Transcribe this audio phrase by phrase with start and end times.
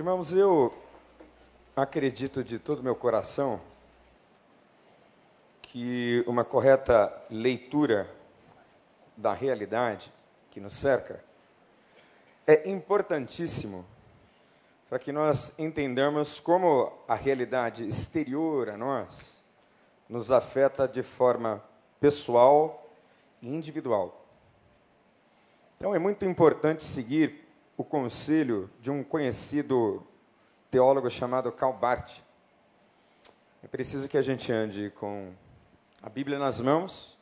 [0.00, 0.72] Irmãos, eu
[1.76, 3.60] acredito de todo meu coração
[5.60, 8.08] que uma correta leitura
[9.14, 10.10] da realidade
[10.50, 11.22] que nos cerca
[12.46, 13.84] é importantíssimo
[14.88, 19.42] para que nós entendamos como a realidade exterior a nós
[20.08, 21.62] nos afeta de forma
[22.00, 22.90] pessoal
[23.42, 24.24] e individual.
[25.76, 27.49] Então é muito importante seguir
[27.80, 30.06] o conselho de um conhecido
[30.70, 32.18] teólogo chamado Karl Barth.
[33.64, 35.32] É preciso que a gente ande com
[36.02, 37.16] a Bíblia nas mãos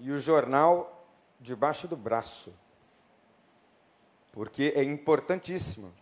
[0.00, 2.52] e o jornal debaixo do braço.
[4.32, 5.92] Porque é importantíssimo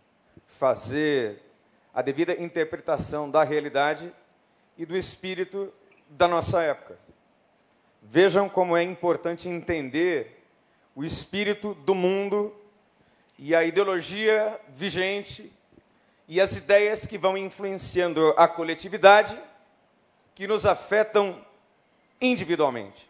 [0.47, 1.43] fazer
[1.93, 4.11] a devida interpretação da realidade
[4.75, 5.71] e do espírito
[6.09, 6.97] da nossa época.
[8.01, 10.43] Vejam como é importante entender
[10.95, 12.56] o espírito do mundo
[13.37, 15.51] e a ideologia vigente
[16.27, 19.39] e as ideias que vão influenciando a coletividade,
[20.35, 21.43] que nos afetam
[22.19, 23.07] individualmente.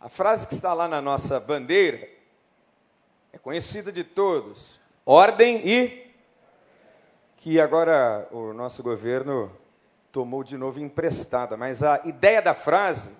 [0.00, 2.08] A frase que está lá na nossa bandeira
[3.32, 6.08] é conhecida de todos: ordem e.
[7.36, 9.50] que agora o nosso governo
[10.10, 13.12] tomou de novo emprestada, mas a ideia da frase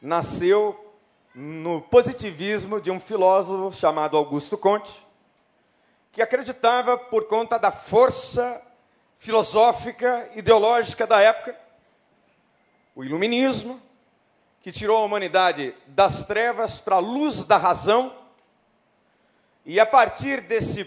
[0.00, 0.89] nasceu
[1.34, 5.06] no positivismo de um filósofo chamado Augusto Conte,
[6.12, 8.60] que acreditava, por conta da força
[9.18, 11.56] filosófica, ideológica da época,
[12.94, 13.80] o iluminismo,
[14.60, 18.14] que tirou a humanidade das trevas para a luz da razão,
[19.64, 20.84] e a partir desse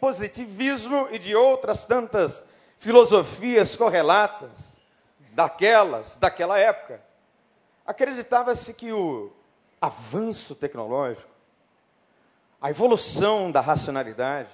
[0.00, 2.42] positivismo e de outras tantas
[2.78, 4.72] filosofias correlatas
[5.30, 7.00] daquelas, daquela época,
[7.86, 9.32] acreditava-se que o
[9.84, 11.28] avanço tecnológico,
[12.60, 14.48] a evolução da racionalidade,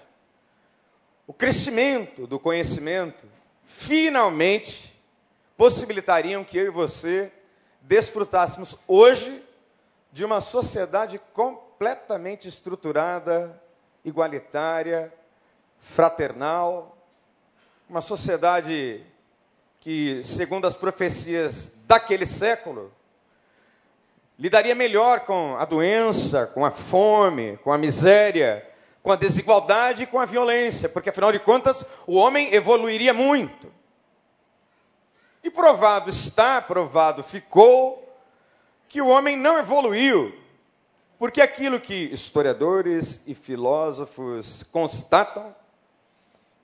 [1.27, 3.25] o crescimento do conhecimento,
[3.65, 4.93] finalmente
[5.57, 7.33] possibilitariam que eu e você
[7.83, 9.45] desfrutássemos hoje
[10.13, 13.63] de uma sociedade completamente estruturada,
[14.05, 15.15] igualitária,
[15.79, 16.99] fraternal,
[17.89, 19.05] uma sociedade
[19.79, 22.93] que, segundo as profecias daquele século,
[24.41, 28.67] lidaria melhor com a doença, com a fome, com a miséria,
[29.03, 33.71] com a desigualdade e com a violência, porque afinal de contas o homem evoluiria muito.
[35.45, 37.99] E provado está, provado ficou,
[38.89, 40.35] que o homem não evoluiu,
[41.19, 45.55] porque aquilo que historiadores e filósofos constatam,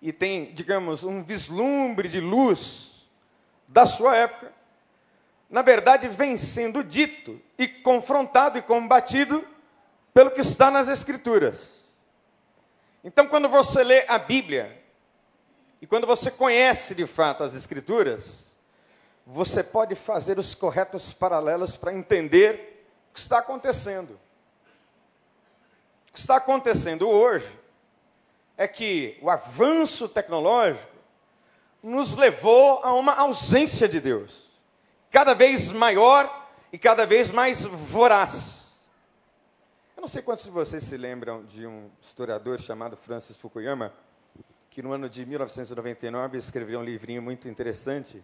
[0.00, 3.06] e tem, digamos, um vislumbre de luz
[3.69, 4.56] da sua época,
[5.49, 9.47] na verdade, vem sendo dito e confrontado e combatido
[10.12, 11.84] pelo que está nas Escrituras.
[13.05, 14.83] Então, quando você lê a Bíblia,
[15.81, 18.47] e quando você conhece de fato as Escrituras,
[19.25, 24.19] você pode fazer os corretos paralelos para entender o que está acontecendo.
[26.09, 27.51] O que está acontecendo hoje
[28.57, 30.97] é que o avanço tecnológico
[31.83, 34.46] nos levou a uma ausência de Deus
[35.16, 36.31] cada vez maior
[36.71, 38.77] e cada vez mais voraz.
[39.97, 43.94] Eu não sei quantos de vocês se lembram de um historiador chamado Francis Fukuyama,
[44.69, 48.22] que no ano de 1999 escreveu um livrinho muito interessante,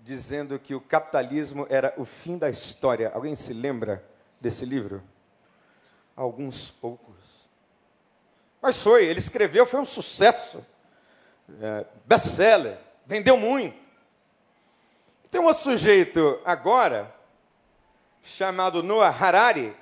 [0.00, 3.12] dizendo que o capitalismo era o fim da história.
[3.14, 4.04] Alguém se lembra
[4.40, 5.04] desse livro?
[6.16, 7.14] Alguns poucos.
[8.60, 10.66] Mas foi, ele escreveu, foi um sucesso.
[11.60, 13.83] É, best-seller, vendeu muito.
[15.34, 17.12] Tem um sujeito agora,
[18.22, 19.76] chamado Noah Harari,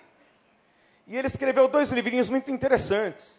[1.06, 3.38] e ele escreveu dois livrinhos muito interessantes.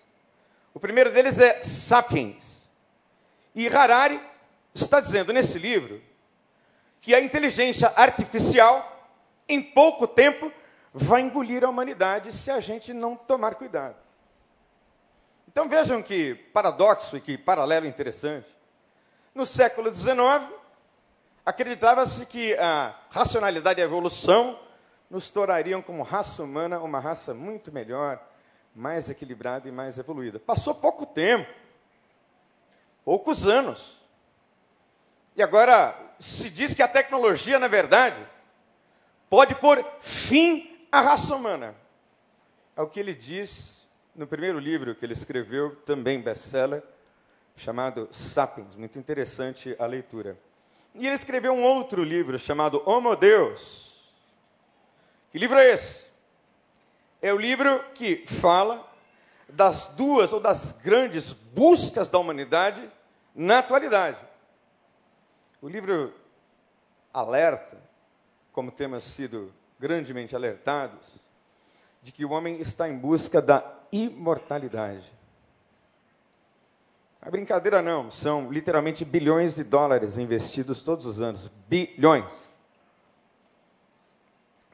[0.76, 2.70] O primeiro deles é Sapiens.
[3.56, 4.22] E Harari
[4.76, 6.00] está dizendo nesse livro
[7.02, 9.10] que a inteligência artificial,
[9.50, 10.54] em pouco tempo,
[10.94, 13.96] vai engolir a humanidade se a gente não tomar cuidado.
[15.48, 18.56] Então vejam que paradoxo e que paralelo interessante.
[19.34, 20.62] No século XIX,
[21.46, 24.58] Acreditava-se que a racionalidade e a evolução
[25.10, 28.20] nos tornariam como raça humana uma raça muito melhor,
[28.74, 30.40] mais equilibrada e mais evoluída.
[30.40, 31.52] Passou pouco tempo,
[33.04, 34.02] poucos anos.
[35.36, 38.18] E agora se diz que a tecnologia, na verdade,
[39.30, 41.76] pode pôr fim à raça humana.
[42.76, 43.86] É o que ele diz
[44.16, 46.82] no primeiro livro que ele escreveu, também best-seller,
[47.58, 48.76] chamado Sapiens.
[48.76, 50.38] Muito interessante a leitura.
[50.96, 53.94] E ele escreveu um outro livro chamado Homo Deus.
[55.32, 56.06] Que livro é esse?
[57.22, 58.88] É o livro que fala
[59.50, 62.90] das duas ou das grandes buscas da humanidade
[63.34, 64.18] na atualidade.
[65.62, 66.14] O livro
[67.14, 67.78] alerta,
[68.52, 71.06] como temos sido grandemente alertados,
[72.02, 75.12] de que o homem está em busca da imortalidade.
[77.26, 82.34] A brincadeira não, são literalmente bilhões de dólares investidos todos os anos, bilhões,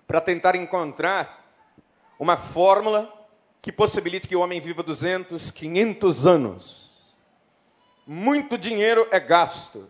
[0.07, 1.45] para tentar encontrar
[2.17, 3.07] uma fórmula
[3.61, 6.89] que possibilite que o homem viva 200, 500 anos.
[8.07, 9.87] Muito dinheiro é gasto.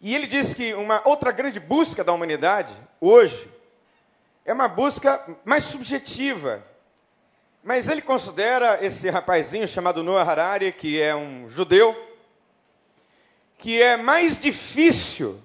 [0.00, 3.48] E ele diz que uma outra grande busca da humanidade, hoje,
[4.44, 6.66] é uma busca mais subjetiva.
[7.68, 11.94] Mas ele considera esse rapazinho chamado Noah Harari, que é um judeu,
[13.58, 15.38] que é mais difícil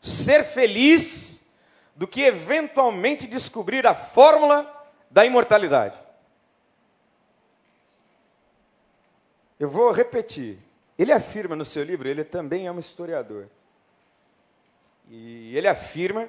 [0.00, 1.40] ser feliz
[1.96, 4.72] do que eventualmente descobrir a fórmula
[5.10, 5.98] da imortalidade.
[9.58, 10.58] Eu vou repetir.
[10.96, 13.48] Ele afirma no seu livro, ele também é um historiador.
[15.10, 16.28] E ele afirma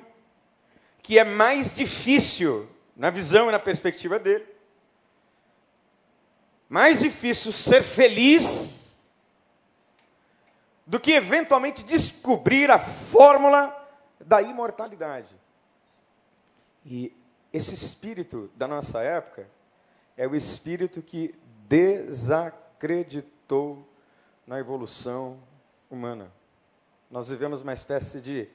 [1.04, 4.58] que é mais difícil, na visão e na perspectiva dele,
[6.70, 8.96] mais difícil ser feliz
[10.86, 13.76] do que eventualmente descobrir a fórmula
[14.20, 15.34] da imortalidade.
[16.86, 17.12] E
[17.52, 19.50] esse espírito da nossa época
[20.16, 21.34] é o espírito que
[21.68, 23.84] desacreditou
[24.46, 25.40] na evolução
[25.90, 26.32] humana.
[27.10, 28.48] Nós vivemos uma espécie de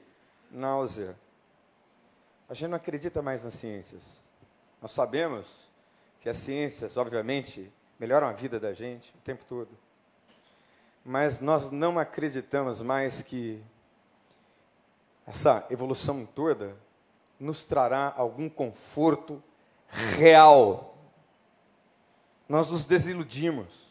[0.49, 1.17] náusea.
[2.47, 4.23] A gente não acredita mais nas ciências.
[4.81, 5.69] Nós sabemos
[6.21, 7.69] que as ciências, obviamente,
[7.99, 9.69] melhoram a vida da gente o tempo todo.
[11.03, 13.61] Mas nós não acreditamos mais que
[15.27, 16.75] essa evolução toda
[17.39, 19.41] nos trará algum conforto
[20.17, 20.97] real.
[22.47, 23.85] Nós nos desiludimos.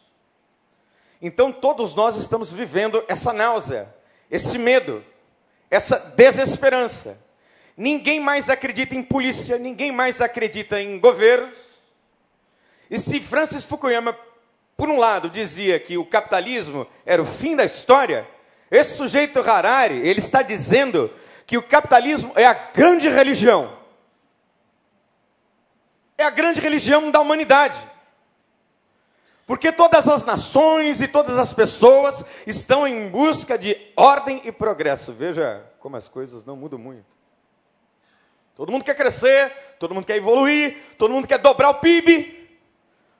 [1.21, 3.93] Então todos nós estamos vivendo essa náusea,
[4.29, 5.03] esse medo,
[5.69, 7.17] essa desesperança.
[7.77, 11.57] Ninguém mais acredita em polícia, ninguém mais acredita em governos.
[12.89, 14.17] E se Francis Fukuyama,
[14.77, 18.27] por um lado, dizia que o capitalismo era o fim da história,
[18.69, 21.11] esse sujeito Harari, ele está dizendo
[21.45, 23.77] que o capitalismo é a grande religião.
[26.17, 27.77] É a grande religião da humanidade.
[29.45, 35.13] Porque todas as nações e todas as pessoas estão em busca de ordem e progresso.
[35.13, 37.05] Veja como as coisas não mudam muito.
[38.55, 42.44] Todo mundo quer crescer, todo mundo quer evoluir, todo mundo quer dobrar o PIB,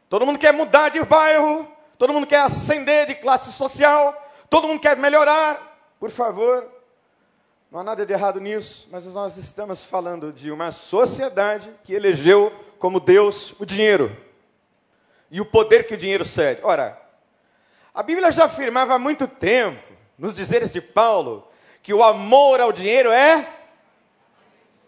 [0.10, 1.68] todo mundo quer mudar de bairro,
[1.98, 4.16] todo mundo quer ascender de classe social,
[4.50, 5.60] todo mundo quer melhorar.
[6.00, 6.66] Por favor,
[7.72, 12.54] não há nada de errado nisso, mas nós estamos falando de uma sociedade que elegeu
[12.80, 14.16] como Deus o dinheiro
[15.32, 16.62] e o poder que o dinheiro cede.
[16.64, 17.02] Ora,
[17.94, 19.82] a Bíblia já afirmava há muito tempo,
[20.18, 21.48] nos dizeres de Paulo,
[21.82, 23.48] que o amor ao dinheiro é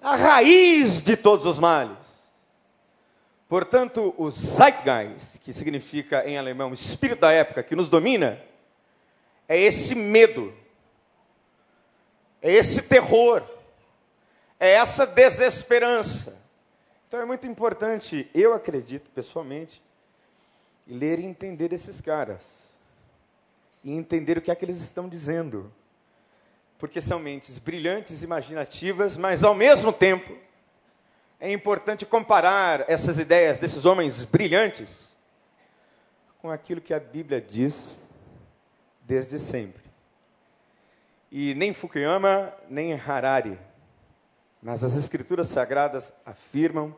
[0.01, 1.96] a raiz de todos os males.
[3.47, 8.41] Portanto, o Zeitgeist, que significa em alemão espírito da época que nos domina,
[9.47, 10.53] é esse medo
[12.41, 13.43] é esse terror,
[14.59, 16.41] é essa desesperança.
[17.07, 19.81] Então é muito importante, eu acredito pessoalmente,
[20.87, 22.67] ler e entender esses caras.
[23.83, 25.71] E entender o que é que eles estão dizendo.
[26.77, 30.35] Porque são mentes brilhantes, imaginativas, mas ao mesmo tempo
[31.39, 35.15] é importante comparar essas ideias desses homens brilhantes
[36.39, 37.99] com aquilo que a Bíblia diz
[39.01, 39.83] desde sempre.
[41.31, 43.59] E nem Fukuyama, nem Harari,
[44.61, 46.95] mas as Escrituras Sagradas afirmam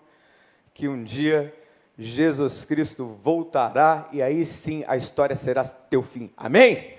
[0.73, 1.53] que um dia
[1.97, 6.31] Jesus Cristo voltará e aí sim a história será teu fim.
[6.37, 6.97] Amém?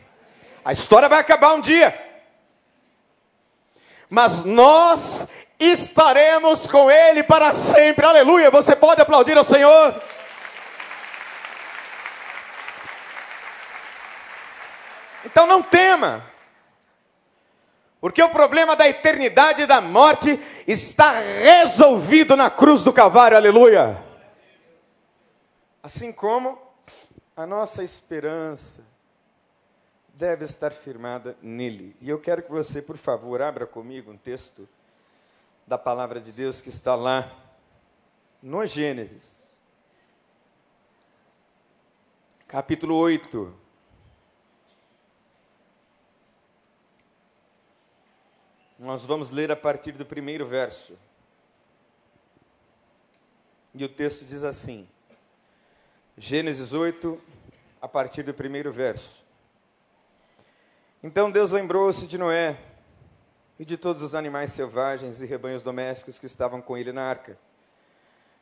[0.62, 2.09] A história vai acabar um dia.
[4.11, 5.28] Mas nós
[5.61, 8.07] estaremos com Ele para sempre.
[8.07, 8.50] Aleluia!
[8.50, 10.02] Você pode aplaudir ao Senhor?
[15.25, 16.25] Então não tema.
[18.00, 24.02] Porque o problema da eternidade e da morte está resolvido na cruz do Calvário, aleluia.
[25.83, 26.59] Assim como
[27.37, 28.83] a nossa esperança
[30.14, 31.95] deve estar firmada nele.
[32.00, 34.67] E eu quero que você, por favor, abra comigo um texto
[35.71, 37.33] da palavra de Deus que está lá
[38.43, 39.47] no Gênesis,
[42.49, 43.55] capítulo 8.
[48.81, 50.99] Nós vamos ler a partir do primeiro verso.
[53.73, 54.89] E o texto diz assim:
[56.19, 57.23] Gênesis 8,
[57.81, 59.25] a partir do primeiro verso.
[61.00, 62.70] Então Deus lembrou-se de Noé
[63.61, 67.37] e de todos os animais selvagens e rebanhos domésticos que estavam com ele na arca.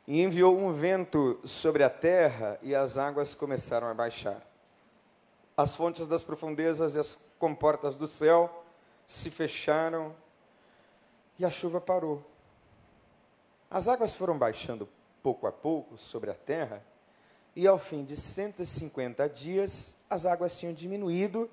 [0.07, 4.41] E enviou um vento sobre a terra e as águas começaram a baixar.
[5.57, 8.63] As fontes das profundezas e as comportas do céu
[9.05, 10.15] se fecharam
[11.37, 12.25] e a chuva parou.
[13.69, 14.87] As águas foram baixando
[15.21, 16.81] pouco a pouco sobre a terra,
[17.53, 21.49] e ao fim de 150 dias, as águas tinham diminuído,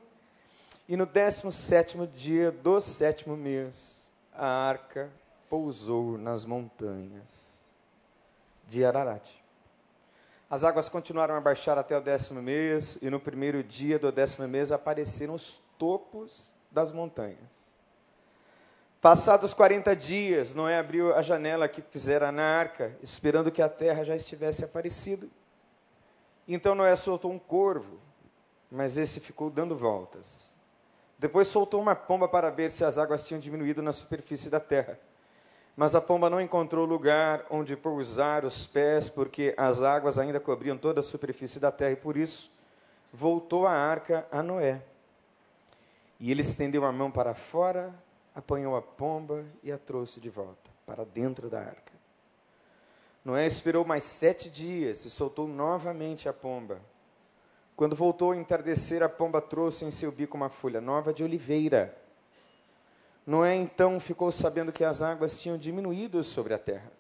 [0.89, 4.03] e no 17 dia do sétimo mês,
[4.33, 5.11] a arca
[5.49, 7.69] pousou nas montanhas
[8.67, 9.43] de Ararat.
[10.49, 14.47] As águas continuaram a baixar até o décimo mês, e no primeiro dia do décimo
[14.47, 17.67] mês apareceram os topos das montanhas.
[19.01, 24.05] Passados 40 dias, Noé abriu a janela que fizera na arca, esperando que a terra
[24.05, 25.29] já estivesse aparecido.
[26.47, 27.99] Então Noé soltou um corvo,
[28.71, 30.56] mas esse ficou dando voltas.
[31.19, 34.99] Depois soltou uma pomba para ver se as águas tinham diminuído na superfície da terra.
[35.77, 40.77] Mas a pomba não encontrou lugar onde pousar os pés, porque as águas ainda cobriam
[40.77, 42.51] toda a superfície da terra, e por isso
[43.13, 44.83] voltou a arca a Noé.
[46.19, 47.95] E ele estendeu a mão para fora
[48.37, 51.93] apanhou a pomba e a trouxe de volta para dentro da arca.
[53.25, 56.79] Noé esperou mais sete dias e soltou novamente a pomba.
[57.77, 61.95] Quando voltou a entardecer, a pomba trouxe em seu bico uma folha nova de oliveira.
[63.27, 66.91] Noé então ficou sabendo que as águas tinham diminuído sobre a terra.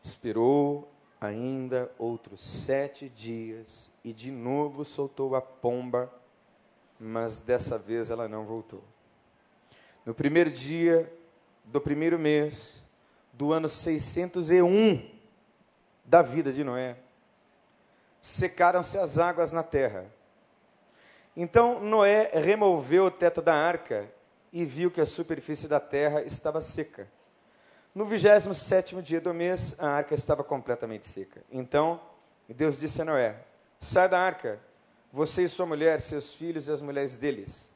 [0.00, 0.88] Esperou
[1.20, 6.12] ainda outros sete dias e de novo soltou a pomba,
[6.98, 8.84] mas dessa vez ela não voltou.
[10.06, 11.12] No primeiro dia
[11.64, 12.80] do primeiro mês
[13.32, 15.10] do ano 601
[16.04, 16.96] da vida de Noé,
[18.22, 20.06] secaram-se as águas na terra.
[21.36, 24.10] Então Noé removeu o teto da arca
[24.52, 27.08] e viu que a superfície da terra estava seca.
[27.94, 31.42] No 27 dia do mês, a arca estava completamente seca.
[31.50, 32.00] Então
[32.48, 33.36] Deus disse a Noé:
[33.80, 34.60] Sai da arca,
[35.12, 37.70] você e sua mulher, seus filhos e as mulheres deles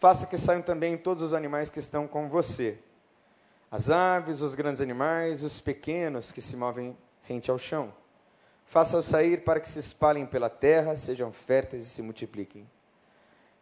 [0.00, 2.78] Faça que saiam também todos os animais que estão com você:
[3.70, 7.92] as aves, os grandes animais, os pequenos que se movem rente ao chão.
[8.70, 12.70] Faça-os sair para que se espalhem pela terra, sejam férteis e se multipliquem.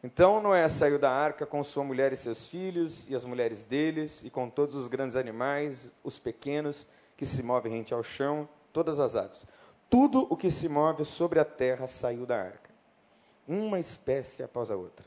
[0.04, 4.22] Então Noé saiu da arca com sua mulher e seus filhos, e as mulheres deles,
[4.22, 6.86] e com todos os grandes animais, os pequenos
[7.16, 9.46] que se movem rente ao chão, todas as aves.
[9.88, 12.68] Tudo o que se move sobre a terra saiu da arca,
[13.48, 15.06] uma espécie após a outra.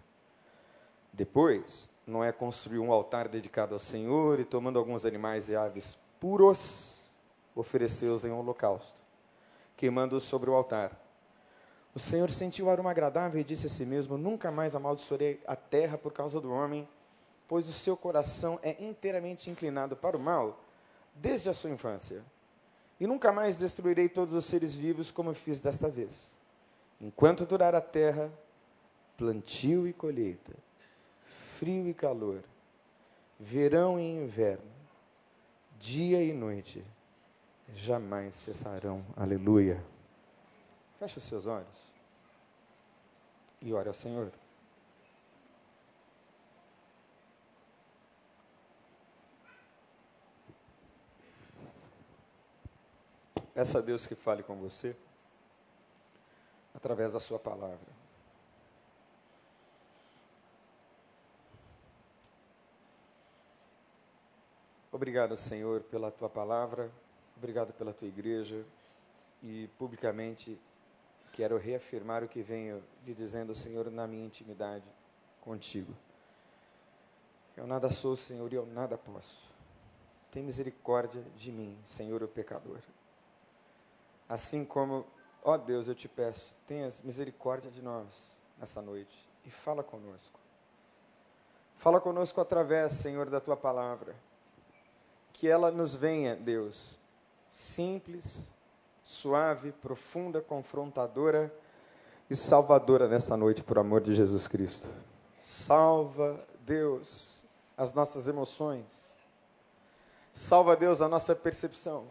[1.13, 7.03] Depois, Noé construiu um altar dedicado ao Senhor e, tomando alguns animais e aves puros,
[7.55, 9.00] ofereceu-os em holocausto,
[9.81, 10.95] queimando-os sobre o altar.
[11.95, 15.55] O Senhor sentiu o aroma agradável e disse a si mesmo: Nunca mais amaldiçoarei a
[15.55, 16.87] terra por causa do homem,
[17.47, 20.63] pois o seu coração é inteiramente inclinado para o mal
[21.15, 22.23] desde a sua infância.
[22.99, 26.37] E nunca mais destruirei todos os seres vivos como fiz desta vez.
[27.01, 28.31] Enquanto durar a terra,
[29.17, 30.53] plantio e colheita
[31.61, 32.43] frio e calor,
[33.39, 34.71] verão e inverno,
[35.79, 36.83] dia e noite,
[37.75, 39.05] jamais cessarão.
[39.15, 39.83] Aleluia.
[40.97, 41.91] Feche os seus olhos
[43.61, 44.31] e ore ao Senhor.
[53.53, 54.95] Peça a Deus que fale com você
[56.73, 58.01] através da Sua palavra.
[64.91, 66.91] Obrigado, Senhor, pela tua palavra,
[67.41, 68.63] obrigado pela tua igreja
[69.41, 70.61] e publicamente
[71.33, 74.85] quero reafirmar o que venho lhe dizendo, Senhor, na minha intimidade
[75.41, 75.91] contigo.
[77.57, 79.41] Eu nada sou, Senhor, e eu nada posso.
[80.29, 82.77] Tem misericórdia de mim, Senhor, o pecador.
[84.29, 85.03] Assim como,
[85.43, 90.39] ó Deus, eu te peço, tenhas misericórdia de nós nessa noite e fala conosco.
[91.75, 94.15] Fala conosco através, Senhor, da tua palavra
[95.33, 96.99] que ela nos venha, Deus,
[97.51, 98.45] simples,
[99.03, 101.53] suave, profunda, confrontadora
[102.29, 104.87] e salvadora nesta noite, por amor de Jesus Cristo.
[105.41, 107.43] Salva, Deus,
[107.77, 109.11] as nossas emoções.
[110.33, 112.07] Salva, Deus, a nossa percepção.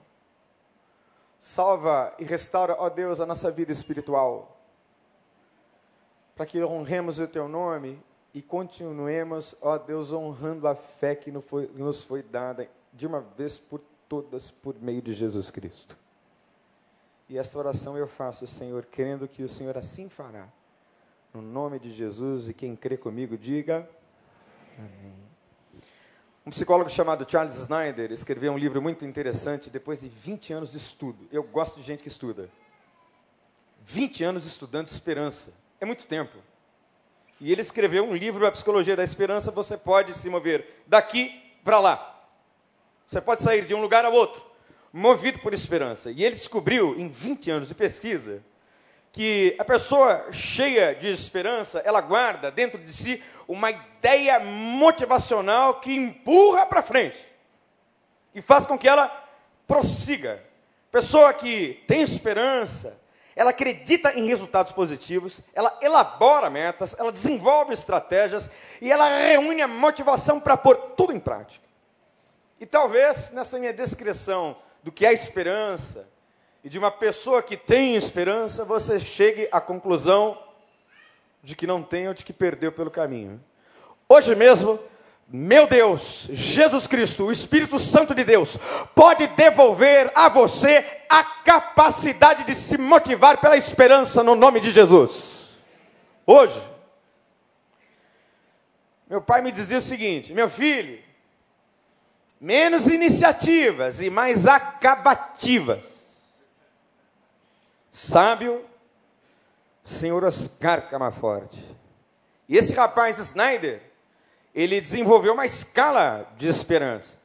[1.38, 4.60] Salva e restaura, ó Deus, a nossa vida espiritual.
[6.36, 7.98] Para que honremos o teu nome
[8.34, 13.80] e continuemos, ó Deus, honrando a fé que nos foi, dada de uma vez por
[14.10, 15.96] todas por meio de Jesus Cristo.
[17.28, 20.48] E essa oração eu faço, Senhor, crendo que o Senhor assim fará.
[21.32, 23.88] No nome de Jesus, e quem crê comigo, diga
[24.76, 25.14] Amém.
[26.44, 30.78] Um psicólogo chamado Charles Snyder escreveu um livro muito interessante depois de 20 anos de
[30.78, 31.28] estudo.
[31.30, 32.50] Eu gosto de gente que estuda.
[33.84, 35.52] 20 anos estudando esperança.
[35.80, 36.36] É muito tempo.
[37.40, 39.52] E ele escreveu um livro, A Psicologia da Esperança.
[39.52, 42.19] Você pode se mover daqui para lá.
[43.10, 44.40] Você pode sair de um lugar ao outro,
[44.92, 46.12] movido por esperança.
[46.12, 48.40] E ele descobriu, em 20 anos de pesquisa,
[49.10, 55.92] que a pessoa cheia de esperança, ela guarda dentro de si uma ideia motivacional que
[55.92, 57.18] empurra para frente
[58.32, 59.08] e faz com que ela
[59.66, 60.40] prossiga.
[60.92, 62.96] Pessoa que tem esperança,
[63.34, 68.48] ela acredita em resultados positivos, ela elabora metas, ela desenvolve estratégias
[68.80, 71.69] e ela reúne a motivação para pôr tudo em prática.
[72.60, 76.06] E talvez nessa minha descrição do que é esperança
[76.62, 80.38] e de uma pessoa que tem esperança, você chegue à conclusão
[81.42, 83.42] de que não tem ou de que perdeu pelo caminho.
[84.06, 84.78] Hoje mesmo,
[85.26, 88.58] meu Deus, Jesus Cristo, o Espírito Santo de Deus,
[88.94, 95.58] pode devolver a você a capacidade de se motivar pela esperança no nome de Jesus.
[96.26, 96.60] Hoje.
[99.08, 101.02] Meu pai me dizia o seguinte: meu filho,
[102.40, 105.84] menos iniciativas e mais acabativas.
[107.90, 108.64] Sábio
[109.84, 111.64] senhor Oscar Camaforte.
[112.48, 113.82] E esse rapaz Snyder,
[114.54, 117.18] ele desenvolveu uma escala de esperança.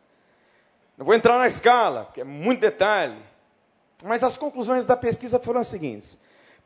[0.98, 3.17] Não vou entrar na escala, porque é muito detalhe.
[4.03, 6.17] Mas as conclusões da pesquisa foram as seguintes: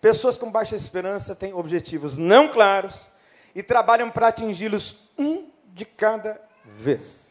[0.01, 3.09] pessoas com baixa esperança têm objetivos não claros
[3.53, 7.28] e trabalham para atingi-los um de cada vez.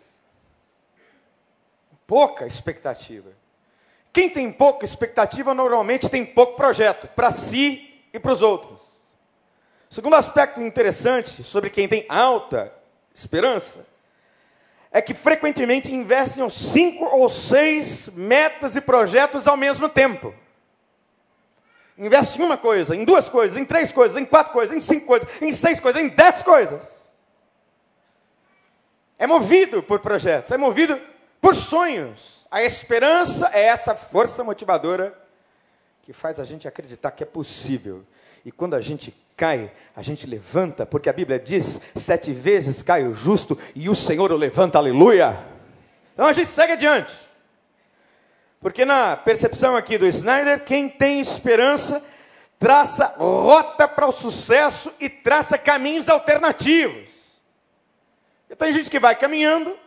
[2.08, 3.28] Pouca expectativa.
[4.14, 8.80] Quem tem pouca expectativa normalmente tem pouco projeto para si e para os outros.
[9.90, 12.72] O segundo aspecto interessante sobre quem tem alta
[13.14, 13.86] esperança
[14.90, 20.34] é que frequentemente investem em cinco ou seis metas e projetos ao mesmo tempo.
[21.98, 25.04] Investe em uma coisa, em duas coisas, em três coisas, em quatro coisas, em cinco
[25.04, 27.06] coisas, em seis coisas, em dez coisas.
[29.18, 30.98] É movido por projetos, é movido
[31.40, 32.46] por sonhos.
[32.50, 35.16] A esperança é essa força motivadora
[36.02, 38.04] que faz a gente acreditar que é possível.
[38.44, 43.06] E quando a gente cai, a gente levanta, porque a Bíblia diz: sete vezes cai
[43.06, 45.38] o justo e o Senhor o levanta, aleluia.
[46.14, 47.14] Então a gente segue adiante.
[48.60, 52.02] Porque na percepção aqui do Snyder, quem tem esperança
[52.58, 57.08] traça rota para o sucesso e traça caminhos alternativos.
[58.50, 59.78] E tem gente que vai caminhando,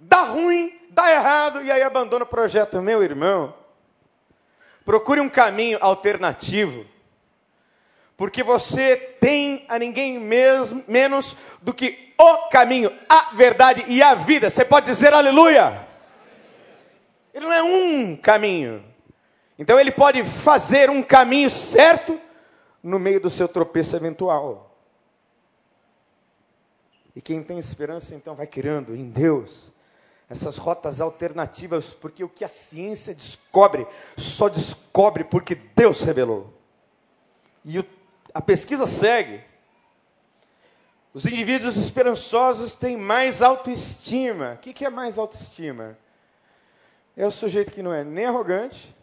[0.00, 2.82] dá ruim, dá errado e aí abandona o projeto.
[2.82, 3.54] Meu irmão,
[4.90, 6.84] Procure um caminho alternativo.
[8.16, 14.14] Porque você tem a ninguém mesmo, menos do que o caminho, a verdade e a
[14.14, 14.50] vida.
[14.50, 15.86] Você pode dizer aleluia.
[17.32, 18.84] Ele não é um caminho.
[19.58, 22.20] Então ele pode fazer um caminho certo
[22.82, 24.76] no meio do seu tropeço eventual.
[27.14, 29.70] E quem tem esperança então vai criando em Deus
[30.30, 33.84] essas rotas alternativas, porque o que a ciência descobre,
[34.16, 36.54] só descobre porque Deus revelou.
[37.64, 37.86] E o,
[38.32, 39.42] a pesquisa segue.
[41.12, 44.52] Os indivíduos esperançosos têm mais autoestima.
[44.52, 45.98] O que, que é mais autoestima?
[47.16, 48.94] É o sujeito que não é nem arrogante,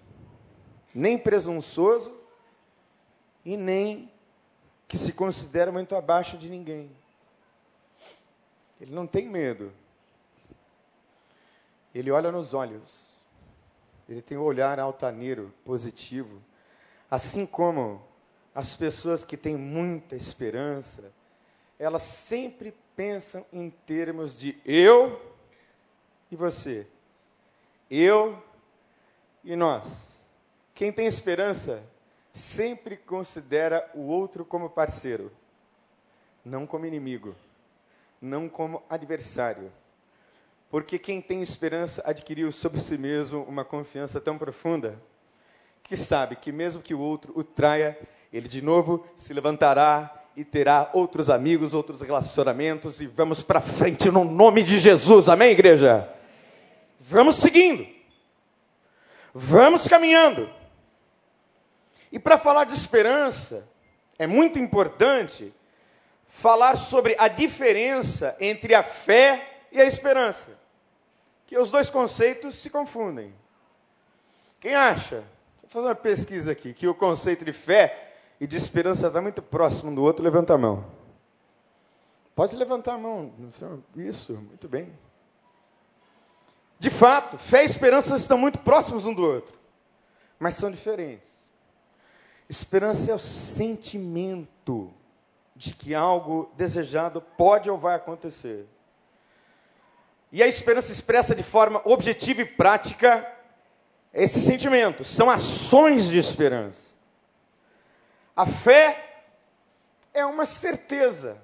[0.96, 2.10] nem presunçoso
[3.44, 4.10] e nem
[4.88, 6.90] que se considera muito abaixo de ninguém.
[8.80, 9.74] Ele não tem medo.
[11.98, 13.08] Ele olha nos olhos.
[14.08, 16.40] Ele tem um olhar altaneiro, positivo.
[17.10, 18.06] Assim como
[18.54, 21.12] as pessoas que têm muita esperança,
[21.80, 25.20] elas sempre pensam em termos de eu
[26.32, 26.86] e você.
[27.90, 28.44] Eu
[29.44, 30.16] e nós.
[30.76, 31.84] Quem tem esperança
[32.32, 35.32] sempre considera o outro como parceiro,
[36.46, 37.36] não como inimigo,
[38.22, 39.72] não como adversário.
[40.70, 45.02] Porque quem tem esperança adquiriu sobre si mesmo uma confiança tão profunda
[45.82, 47.98] que sabe que mesmo que o outro o traia,
[48.34, 54.12] ele de novo se levantará e terá outros amigos, outros relacionamentos e vamos para frente
[54.12, 55.30] no nome de Jesus.
[55.30, 56.14] Amém, igreja?
[57.00, 57.88] Vamos seguindo.
[59.34, 60.50] Vamos caminhando.
[62.12, 63.70] E para falar de esperança,
[64.20, 65.54] é muito importante
[66.28, 70.58] falar sobre a diferença entre a fé e a esperança.
[71.46, 73.34] Que os dois conceitos se confundem.
[74.60, 75.24] Quem acha?
[75.64, 79.42] Eu fazer uma pesquisa aqui, que o conceito de fé e de esperança está muito
[79.42, 80.24] próximo um do outro.
[80.24, 80.86] Levanta a mão.
[82.36, 83.34] Pode levantar a mão.
[83.96, 84.94] Isso, muito bem.
[86.80, 89.60] De fato, fé e esperança estão muito próximos um do outro,
[90.38, 91.32] mas são diferentes.
[92.48, 94.94] Esperança é o sentimento
[95.56, 98.68] de que algo desejado pode ou vai acontecer.
[100.32, 103.26] E a esperança expressa de forma objetiva e prática
[104.14, 106.92] esse sentimento, são ações de esperança.
[108.36, 109.22] A fé
[110.14, 111.38] é uma certeza.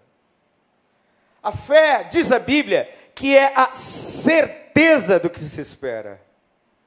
[1.42, 6.20] A fé, diz a Bíblia, que é a certeza do que se espera.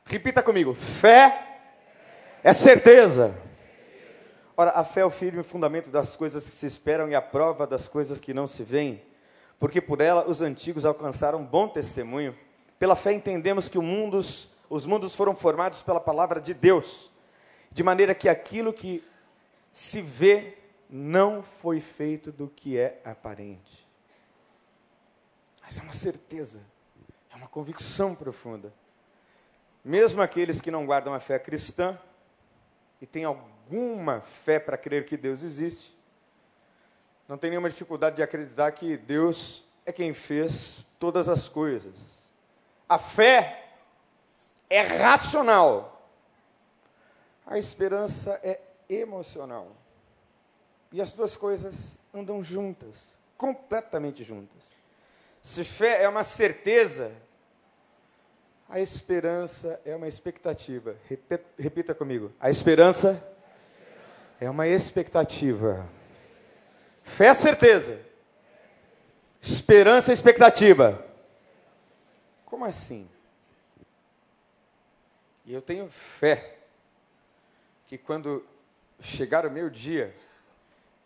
[0.05, 1.61] Repita comigo: fé
[2.43, 3.35] é certeza.
[4.57, 7.67] Ora, a fé é o firme fundamento das coisas que se esperam e a prova
[7.67, 9.03] das coisas que não se veem,
[9.59, 12.37] porque por ela os antigos alcançaram bom testemunho.
[12.79, 17.11] Pela fé entendemos que mundos, os mundos foram formados pela palavra de Deus,
[17.73, 19.03] de maneira que aquilo que
[19.73, 23.87] se vê não foi feito do que é aparente.
[25.62, 26.61] Mas é uma certeza,
[27.33, 28.73] é uma convicção profunda.
[29.85, 31.99] Mesmo aqueles que não guardam a fé cristã
[33.01, 35.96] e têm alguma fé para crer que Deus existe,
[37.29, 42.17] não tem nenhuma dificuldade de acreditar que Deus é quem fez todas as coisas.
[42.89, 43.71] A fé
[44.71, 46.09] é racional,
[47.47, 49.69] a esperança é emocional.
[50.93, 54.79] E as duas coisas andam juntas, completamente juntas.
[55.43, 57.12] Se fé é uma certeza,
[58.69, 60.97] a esperança é uma expectativa.
[61.59, 62.33] Repita, comigo.
[62.41, 63.23] A esperança
[64.41, 65.87] é uma expectativa.
[67.07, 67.99] Fé é certeza.
[69.40, 71.03] Esperança é expectativa.
[72.45, 73.09] Como assim?
[75.47, 76.57] E eu tenho fé
[77.87, 78.45] que quando
[79.01, 80.12] chegar o meu dia,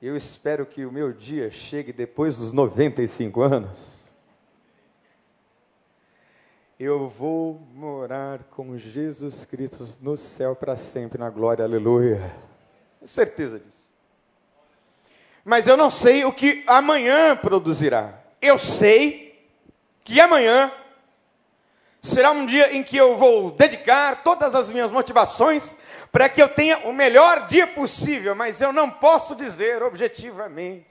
[0.00, 4.00] eu espero que o meu dia chegue depois dos 95 anos.
[6.78, 12.34] Eu vou morar com Jesus Cristo no céu para sempre, na glória, aleluia.
[13.04, 13.89] Certeza disso.
[15.50, 18.14] Mas eu não sei o que amanhã produzirá.
[18.40, 19.50] Eu sei
[20.04, 20.72] que amanhã
[22.00, 25.76] será um dia em que eu vou dedicar todas as minhas motivações
[26.12, 30.86] para que eu tenha o melhor dia possível, mas eu não posso dizer objetivamente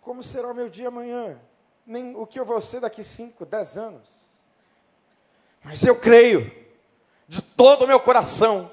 [0.00, 1.38] como será o meu dia amanhã,
[1.86, 4.08] nem o que eu vou ser daqui 5, 10 anos.
[5.62, 6.50] Mas eu creio,
[7.28, 8.70] de todo o meu coração,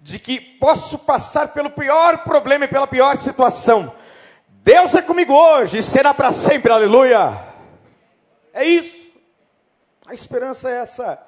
[0.00, 3.94] de que posso passar pelo pior problema e pela pior situação.
[4.48, 7.38] Deus é comigo hoje e será para sempre, aleluia.
[8.52, 9.10] É isso.
[10.06, 11.18] A esperança é essa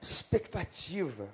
[0.00, 1.28] expectativa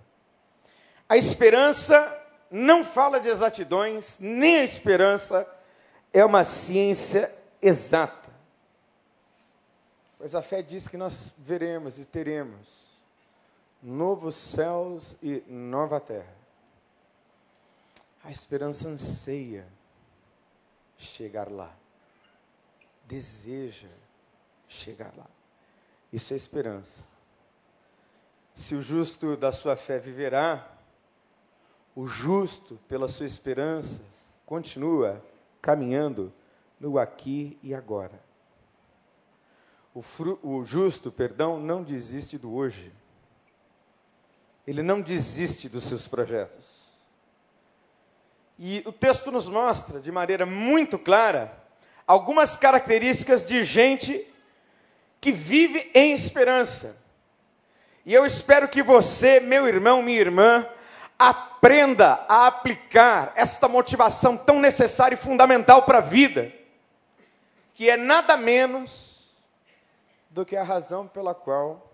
[1.10, 2.16] a esperança
[2.48, 5.44] não fala de exatidões, nem a esperança
[6.12, 8.30] é uma ciência exata.
[10.16, 12.68] Pois a fé diz que nós veremos e teremos
[13.82, 16.39] novos céus e nova terra.
[18.22, 19.66] A esperança anseia
[20.98, 21.74] chegar lá,
[23.06, 23.88] deseja
[24.68, 25.26] chegar lá.
[26.12, 27.02] Isso é esperança.
[28.54, 30.70] Se o justo da sua fé viverá,
[31.94, 34.00] o justo, pela sua esperança,
[34.44, 35.24] continua
[35.62, 36.32] caminhando
[36.78, 38.20] no aqui e agora.
[39.94, 42.92] O, fru, o justo, perdão, não desiste do hoje.
[44.66, 46.79] Ele não desiste dos seus projetos.
[48.62, 51.50] E o texto nos mostra, de maneira muito clara,
[52.06, 54.30] algumas características de gente
[55.18, 56.94] que vive em esperança.
[58.04, 60.68] E eu espero que você, meu irmão, minha irmã,
[61.18, 66.52] aprenda a aplicar esta motivação tão necessária e fundamental para a vida,
[67.74, 69.32] que é nada menos
[70.28, 71.90] do que a razão pela qual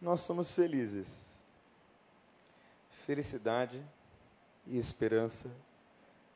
[0.00, 1.26] nós somos felizes.
[3.04, 3.78] Felicidade
[4.66, 5.50] e esperança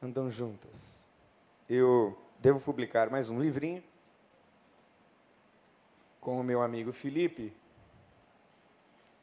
[0.02, 1.06] andam juntas.
[1.68, 3.82] Eu devo publicar mais um livrinho
[6.20, 7.52] com o meu amigo Felipe,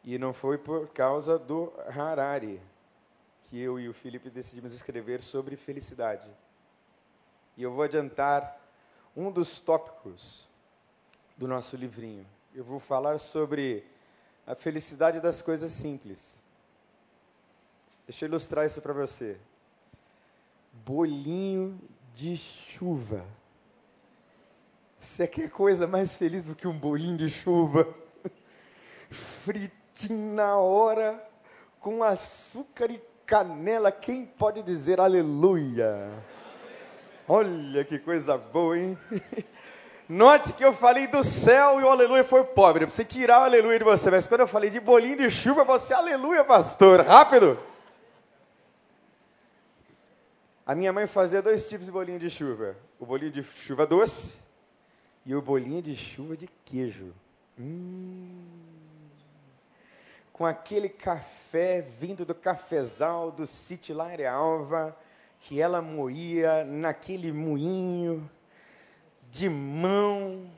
[0.03, 2.61] e não foi por causa do Harari
[3.43, 6.27] que eu e o Felipe decidimos escrever sobre felicidade.
[7.55, 8.59] E eu vou adiantar
[9.15, 10.47] um dos tópicos
[11.37, 12.25] do nosso livrinho.
[12.55, 13.85] Eu vou falar sobre
[14.47, 16.41] a felicidade das coisas simples.
[18.07, 19.37] Deixa eu ilustrar isso para você.
[20.85, 21.79] Bolinho
[22.13, 23.23] de chuva.
[24.99, 27.87] Você quer coisa mais feliz do que um bolinho de chuva?
[29.09, 31.21] Fritinho na hora,
[31.79, 33.91] com açúcar e canela.
[33.91, 36.09] Quem pode dizer aleluia?
[37.27, 38.97] Olha que coisa boa, hein?
[40.07, 42.85] Note que eu falei do céu e o aleluia foi pobre.
[42.85, 44.11] Pra você tirar o aleluia de você.
[44.11, 47.01] Mas quando eu falei de bolinho de chuva, você aleluia, pastor.
[47.01, 47.57] Rápido!
[50.65, 54.37] A minha mãe fazia dois tipos de bolinho de chuva: o bolinho de chuva doce
[55.25, 57.13] e o bolinho de chuva de queijo.
[57.59, 58.45] Hum.
[60.31, 64.97] Com aquele café vindo do cafezal do sítio Laire Alva,
[65.41, 68.29] que ela moía naquele moinho
[69.29, 70.49] de mão.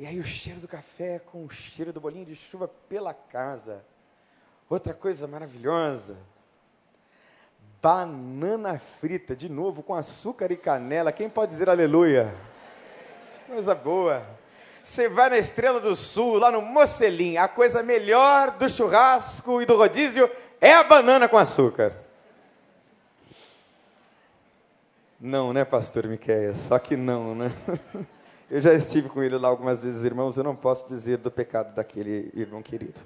[0.00, 3.84] E aí o cheiro do café com o cheiro do bolinho de chuva pela casa.
[4.68, 6.18] Outra coisa maravilhosa
[7.82, 11.12] banana frita, de novo, com açúcar e canela.
[11.12, 12.34] Quem pode dizer aleluia?
[13.46, 14.26] Coisa boa.
[14.82, 19.66] Você vai na Estrela do Sul, lá no Mocelim, a coisa melhor do churrasco e
[19.66, 21.92] do rodízio é a banana com açúcar.
[25.20, 26.58] Não, né, pastor Miqueias?
[26.58, 27.52] Só que não, né?
[28.48, 31.74] Eu já estive com ele lá algumas vezes, irmãos, eu não posso dizer do pecado
[31.74, 33.00] daquele irmão querido.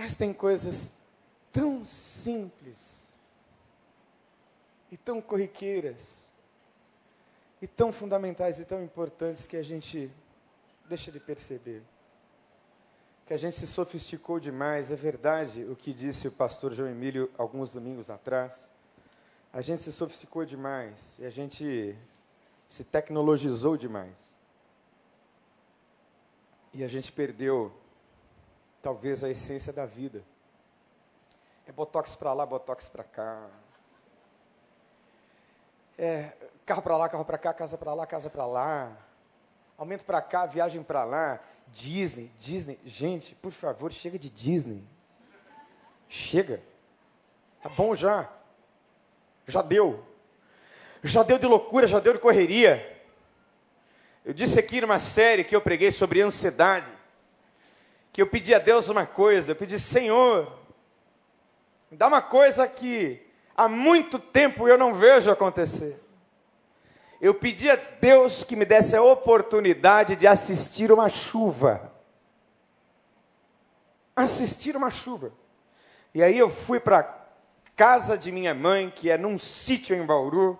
[0.00, 0.94] Mas tem coisas
[1.52, 3.06] tão simples
[4.90, 6.22] e tão corriqueiras
[7.60, 10.10] e tão fundamentais e tão importantes que a gente
[10.88, 11.82] deixa de perceber.
[13.26, 17.30] Que a gente se sofisticou demais, é verdade o que disse o pastor João Emílio
[17.36, 18.66] alguns domingos atrás.
[19.52, 21.94] A gente se sofisticou demais e a gente
[22.66, 24.16] se tecnologizou demais.
[26.72, 27.70] E a gente perdeu
[28.82, 30.22] talvez a essência da vida.
[31.66, 33.46] É botox para lá, botox para cá.
[35.98, 36.32] É
[36.64, 38.96] carro para lá, carro para cá, casa para lá, casa para lá.
[39.76, 41.40] Aumento para cá, viagem para lá.
[41.68, 42.78] Disney, Disney.
[42.84, 44.84] Gente, por favor, chega de Disney.
[46.08, 46.62] Chega.
[47.62, 48.28] Tá bom já.
[49.46, 50.04] Já deu.
[51.02, 53.00] Já deu de loucura, já deu de correria.
[54.24, 56.99] Eu disse aqui numa série que eu preguei sobre ansiedade
[58.12, 60.52] que eu pedi a Deus uma coisa, eu pedi, Senhor,
[61.90, 63.24] dá uma coisa que
[63.56, 66.00] há muito tempo eu não vejo acontecer.
[67.20, 71.92] Eu pedi a Deus que me desse a oportunidade de assistir uma chuva.
[74.16, 75.32] Assistir uma chuva.
[76.14, 77.02] E aí eu fui para
[77.76, 80.58] casa de minha mãe, que é num sítio em Bauru,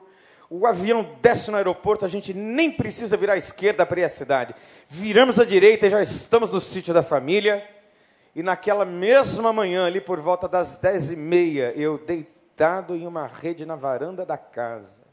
[0.50, 4.08] o avião desce no aeroporto, a gente nem precisa virar à esquerda para ir à
[4.08, 4.52] cidade.
[4.88, 7.64] Viramos à direita e já estamos no sítio da família.
[8.34, 13.28] E naquela mesma manhã, ali por volta das dez e meia, eu deitado em uma
[13.28, 15.04] rede na varanda da casa,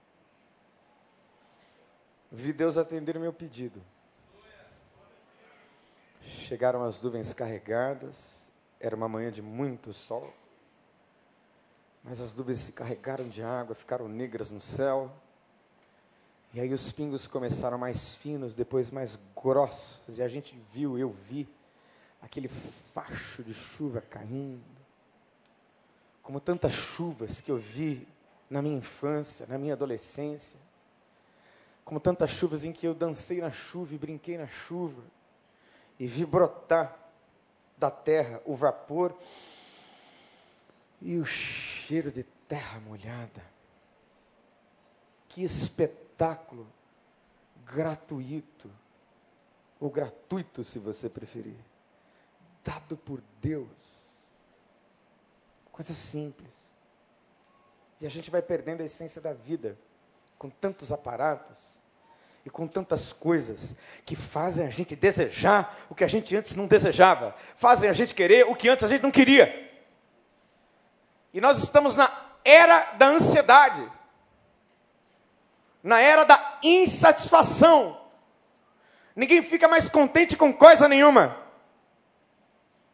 [2.32, 3.82] vi Deus atender meu pedido.
[6.22, 10.34] Chegaram as nuvens carregadas, era uma manhã de muito sol,
[12.04, 15.12] mas as nuvens se carregaram de água, ficaram negras no céu.
[16.58, 21.12] E aí os pingos começaram mais finos, depois mais grossos, e a gente viu, eu
[21.30, 21.48] vi,
[22.20, 24.64] aquele facho de chuva caindo.
[26.24, 28.08] Como tantas chuvas que eu vi
[28.50, 30.60] na minha infância, na minha adolescência.
[31.86, 35.04] Como tantas chuvas em que eu dancei na chuva e brinquei na chuva.
[36.00, 36.98] E vi brotar
[37.78, 39.16] da terra o vapor
[41.00, 43.44] e o cheiro de terra molhada.
[45.30, 46.07] Que espetáculo!
[46.18, 46.68] Espetáculo
[47.64, 48.72] gratuito,
[49.80, 51.58] ou gratuito, se você preferir,
[52.64, 53.68] dado por Deus.
[55.72, 56.50] Coisa simples.
[58.02, 59.78] E a gente vai perdendo a essência da vida
[60.40, 61.78] com tantos aparatos
[62.44, 66.66] e com tantas coisas que fazem a gente desejar o que a gente antes não
[66.66, 69.68] desejava, fazem a gente querer o que antes a gente não queria.
[71.32, 72.12] E nós estamos na
[72.44, 73.97] era da ansiedade
[75.84, 78.00] na era da insatisfação.
[79.16, 81.36] Ninguém fica mais contente com coisa nenhuma.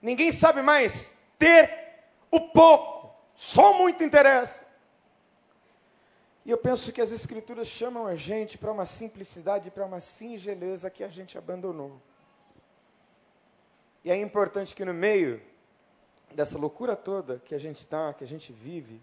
[0.01, 1.69] Ninguém sabe mais ter
[2.29, 4.65] o pouco, só muito interessa.
[6.45, 10.89] E eu penso que as Escrituras chamam a gente para uma simplicidade, para uma singeleza
[10.89, 12.01] que a gente abandonou.
[14.03, 15.41] E é importante que no meio
[16.33, 18.99] dessa loucura toda que a gente está, que a gente vive,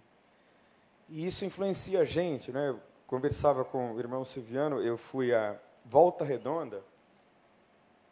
[1.08, 2.76] e isso influencia a gente, né?
[3.10, 6.80] Conversava com o irmão Silviano, eu fui a Volta Redonda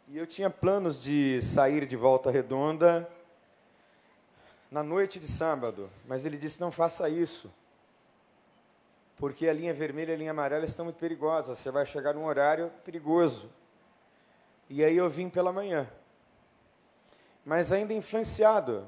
[0.09, 3.09] e eu tinha planos de sair de Volta Redonda
[4.69, 7.49] na noite de sábado, mas ele disse: não faça isso,
[9.15, 12.25] porque a linha vermelha e a linha amarela estão muito perigosas, você vai chegar num
[12.25, 13.49] horário perigoso.
[14.69, 15.89] E aí eu vim pela manhã.
[17.45, 18.85] Mas ainda influenciado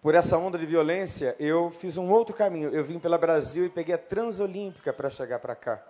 [0.00, 2.70] por essa onda de violência, eu fiz um outro caminho.
[2.72, 5.82] Eu vim pela Brasil e peguei a Transolímpica para chegar para cá.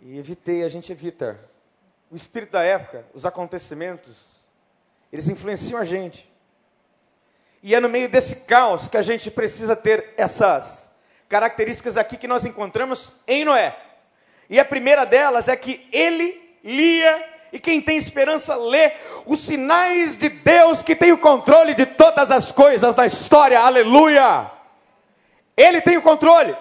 [0.00, 1.38] E evitei, a gente evita.
[2.10, 4.26] O espírito da época, os acontecimentos,
[5.12, 6.30] eles influenciam a gente.
[7.62, 10.90] E é no meio desse caos que a gente precisa ter essas
[11.28, 13.78] características aqui que nós encontramos em Noé.
[14.50, 18.92] E a primeira delas é que ele lia e quem tem esperança lê
[19.26, 23.60] os sinais de Deus que tem o controle de todas as coisas da história.
[23.60, 24.50] Aleluia!
[25.54, 26.52] Ele tem o controle.
[26.52, 26.56] A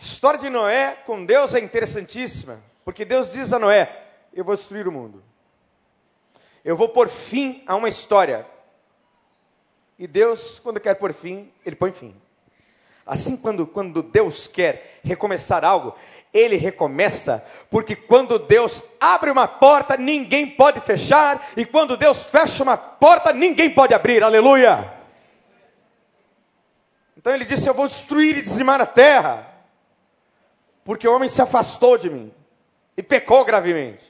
[0.00, 4.88] história de Noé com Deus é interessantíssima, porque Deus diz a Noé: Eu vou destruir
[4.88, 5.22] o mundo.
[6.64, 8.46] Eu vou pôr fim a uma história.
[9.98, 12.16] E Deus, quando quer pôr fim, Ele põe fim.
[13.04, 15.94] Assim, quando, quando Deus quer recomeçar algo,
[16.32, 22.62] Ele recomeça, porque quando Deus abre uma porta, ninguém pode fechar, e quando Deus fecha
[22.62, 24.92] uma porta, ninguém pode abrir, aleluia.
[27.16, 29.46] Então Ele disse: Eu vou destruir e dizimar a terra,
[30.84, 32.32] porque o homem se afastou de mim
[32.96, 34.04] e pecou gravemente.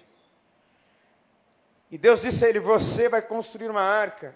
[1.90, 4.34] E Deus disse a ele: Você vai construir uma arca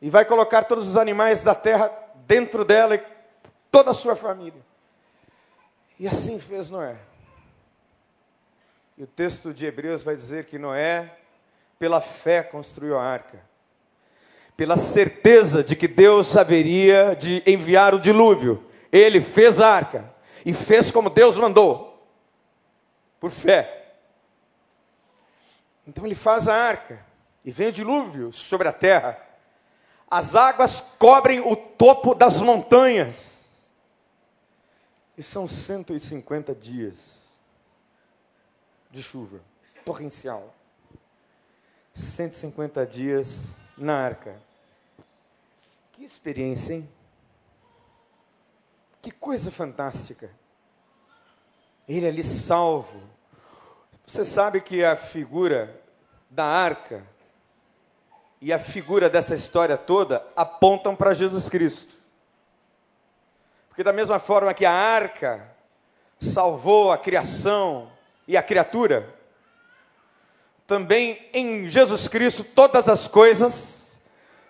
[0.00, 1.90] e vai colocar todos os animais da terra
[2.26, 3.04] dentro dela e
[3.70, 4.60] toda a sua família.
[5.98, 6.96] E assim fez Noé.
[8.98, 11.10] E o texto de Hebreus vai dizer que Noé,
[11.78, 13.40] pela fé, construiu a arca.
[14.56, 20.52] Pela certeza de que Deus haveria de enviar o dilúvio, ele fez a arca e
[20.54, 22.08] fez como Deus mandou,
[23.20, 23.94] por fé.
[25.86, 27.04] Então ele faz a arca
[27.44, 29.18] e vem o dilúvio sobre a terra.
[30.10, 33.35] As águas cobrem o topo das montanhas.
[35.16, 37.22] E são 150 dias
[38.90, 39.40] de chuva
[39.84, 40.54] torrencial.
[41.94, 44.36] 150 dias na arca.
[45.92, 46.88] Que experiência, hein?
[49.00, 50.30] Que coisa fantástica.
[51.88, 53.16] Ele ali salvo
[54.06, 55.82] você sabe que a figura
[56.30, 57.04] da arca
[58.40, 61.95] e a figura dessa história toda apontam para Jesus Cristo.
[63.76, 65.46] Porque, da mesma forma que a arca
[66.18, 67.90] salvou a criação
[68.26, 69.14] e a criatura,
[70.66, 74.00] também em Jesus Cristo todas as coisas,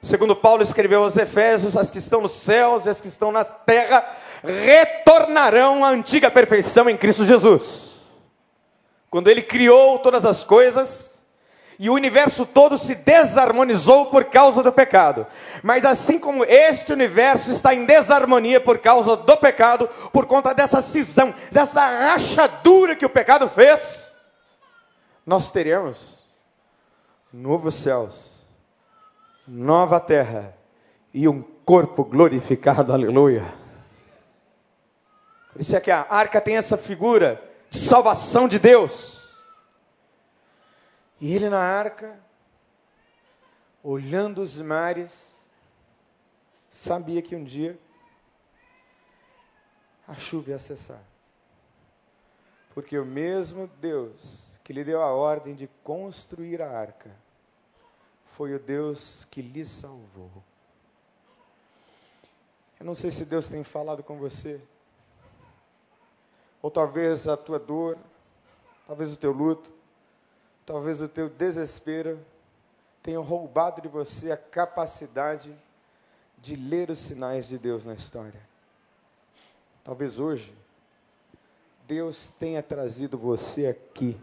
[0.01, 3.45] segundo Paulo escreveu aos Efésios, as que estão nos céus e as que estão na
[3.45, 4.09] terra,
[4.45, 7.97] retornarão à antiga perfeição em Cristo Jesus.
[9.11, 11.16] Quando ele criou todas as coisas,
[11.79, 15.27] e o universo todo se desarmonizou por causa do pecado.
[15.62, 20.81] Mas assim como este universo está em desarmonia por causa do pecado, por conta dessa
[20.81, 24.15] cisão, dessa rachadura que o pecado fez,
[25.27, 26.25] nós teremos
[27.33, 28.47] novos céus,
[29.47, 30.55] nova terra
[31.12, 33.45] e um corpo glorificado, aleluia.
[35.53, 39.16] Por isso é que a arca tem essa figura salvação de Deus.
[41.21, 42.19] E ele na arca,
[43.83, 45.37] olhando os mares,
[46.71, 47.79] sabia que um dia
[50.07, 51.03] a chuva ia cessar.
[52.75, 57.09] Porque o mesmo Deus que lhe deu a ordem de construir a arca,
[58.25, 60.43] foi o Deus que lhe salvou.
[62.81, 64.61] Eu não sei se Deus tem falado com você
[66.61, 67.97] ou talvez a tua dor,
[68.89, 69.73] talvez o teu luto,
[70.67, 72.19] talvez o teu desespero
[73.01, 75.57] tenham roubado de você a capacidade
[76.39, 78.41] de ler os sinais de Deus na história.
[79.85, 80.53] Talvez hoje
[81.87, 84.19] Deus tenha trazido você aqui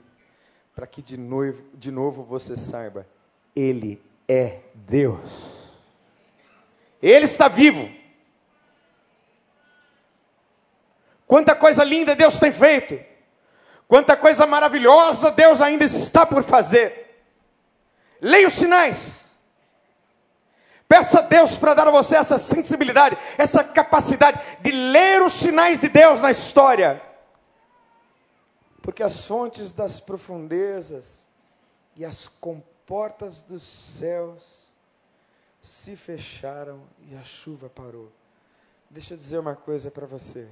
[0.75, 3.07] para que de novo, de novo você saiba,
[3.55, 5.71] Ele é Deus.
[7.01, 7.89] Ele está vivo.
[11.25, 13.12] Quanta coisa linda Deus tem feito.
[13.93, 17.23] Quanta coisa maravilhosa Deus ainda está por fazer.
[18.19, 19.25] Leia os sinais.
[20.87, 25.79] Peça a Deus para dar a você essa sensibilidade, essa capacidade de ler os sinais
[25.81, 27.03] de Deus na história.
[28.81, 31.27] Porque as fontes das profundezas
[31.95, 34.67] e as comportas dos céus
[35.61, 38.11] se fecharam e a chuva parou.
[38.89, 40.47] Deixa eu dizer uma coisa para você.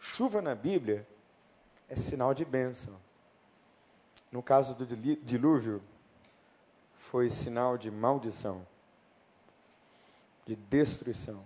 [0.00, 1.06] Chuva na Bíblia
[1.94, 2.94] é sinal de bênção.
[4.30, 5.80] No caso do dilúvio,
[6.98, 8.66] foi sinal de maldição,
[10.44, 11.40] de destruição.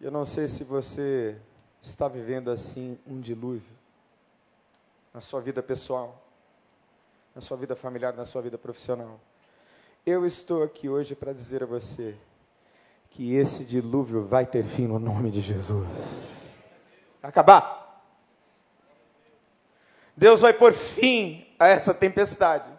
[0.00, 1.38] Eu não sei se você
[1.82, 3.76] está vivendo assim um dilúvio
[5.12, 6.18] na sua vida pessoal.
[7.34, 9.18] na sua vida familiar, na sua vida profissional.
[10.04, 12.14] Eu estou aqui hoje para dizer a você
[13.08, 15.88] que esse dilúvio vai ter fim no nome de Jesus.
[17.22, 17.81] Acabar.
[20.16, 22.70] Deus vai pôr fim a essa tempestade.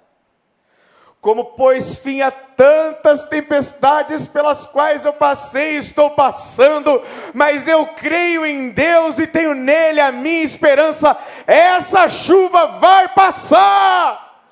[1.24, 7.02] Como pôs fim a tantas tempestades pelas quais eu passei e estou passando,
[7.34, 11.18] mas eu creio em Deus e tenho nele a minha esperança.
[11.48, 14.52] Essa chuva vai passar.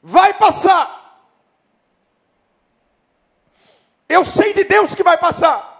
[0.00, 1.18] Vai passar.
[4.08, 5.73] Eu sei de Deus que vai passar.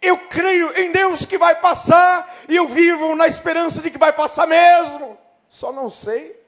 [0.00, 4.12] Eu creio em Deus que vai passar e eu vivo na esperança de que vai
[4.12, 5.18] passar mesmo.
[5.48, 6.38] Só não sei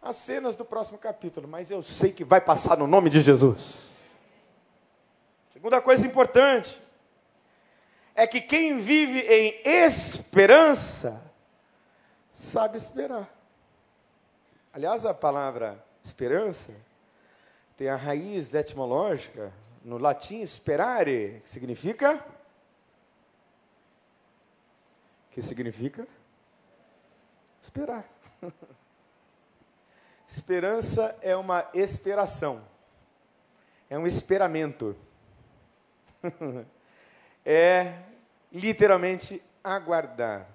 [0.00, 3.88] as cenas do próximo capítulo, mas eu sei que vai passar no nome de Jesus.
[5.52, 6.80] Segunda coisa importante
[8.14, 11.20] é que quem vive em esperança
[12.32, 13.28] sabe esperar.
[14.72, 16.72] Aliás, a palavra esperança
[17.76, 19.52] tem a raiz etimológica
[19.84, 22.24] no latim sperare, que significa
[25.38, 26.04] que significa
[27.62, 28.04] esperar.
[30.26, 32.60] Esperança é uma esperação,
[33.88, 34.96] é um esperamento,
[37.46, 38.02] é
[38.52, 40.46] literalmente aguardar,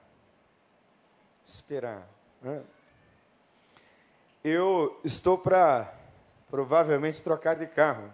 [1.45, 2.05] esperar.
[2.41, 2.61] Né?
[4.43, 5.91] Eu estou para
[6.51, 8.13] provavelmente trocar de carro.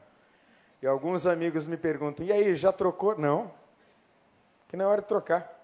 [0.83, 3.17] E alguns amigos me perguntam: e aí, já trocou?
[3.17, 3.51] Não,
[4.69, 5.58] que não é hora de trocar.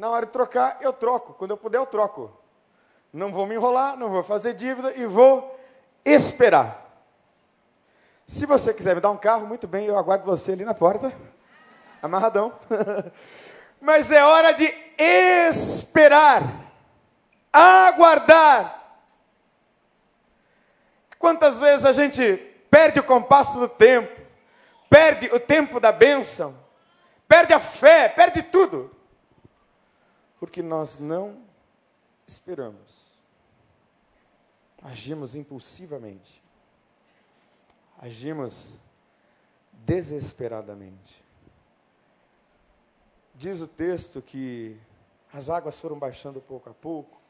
[0.00, 1.34] Na hora de trocar, eu troco.
[1.34, 2.32] Quando eu puder, eu troco.
[3.12, 5.60] Não vou me enrolar, não vou fazer dívida e vou
[6.02, 6.90] esperar.
[8.26, 11.12] Se você quiser me dar um carro, muito bem, eu aguardo você ali na porta,
[12.00, 12.50] amarradão.
[13.78, 16.44] Mas é hora de esperar,
[17.52, 18.96] aguardar.
[21.18, 22.36] Quantas vezes a gente
[22.70, 24.18] perde o compasso do tempo,
[24.88, 26.56] perde o tempo da bênção,
[27.28, 28.98] perde a fé, perde tudo
[30.40, 31.38] porque nós não
[32.26, 33.10] esperamos.
[34.82, 36.42] Agimos impulsivamente.
[37.98, 38.78] Agimos
[39.72, 41.22] desesperadamente.
[43.34, 44.80] Diz o texto que
[45.32, 47.20] as águas foram baixando pouco a pouco,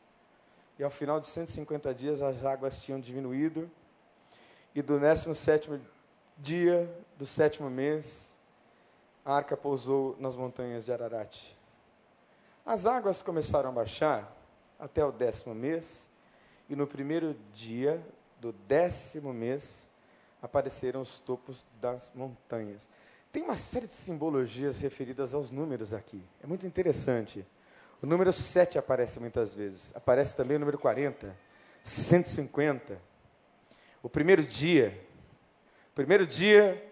[0.79, 3.71] e ao final de 150 dias as águas tinham diminuído,
[4.75, 5.81] e do 17
[6.39, 6.89] dia
[7.19, 8.33] do sétimo mês,
[9.25, 11.60] a arca pousou nas montanhas de Ararat.
[12.65, 14.37] As águas começaram a baixar
[14.79, 16.09] até o décimo mês,
[16.69, 18.01] e no primeiro dia
[18.41, 19.89] do décimo mês
[20.41, 22.89] apareceram os topos das montanhas.
[23.33, 26.23] Tem uma série de simbologias referidas aos números aqui.
[26.43, 27.47] É muito interessante.
[28.03, 29.95] O número 7 aparece muitas vezes.
[29.95, 31.37] Aparece também o número 40,
[31.85, 33.01] 150.
[34.03, 35.07] O primeiro dia,
[35.95, 36.91] primeiro dia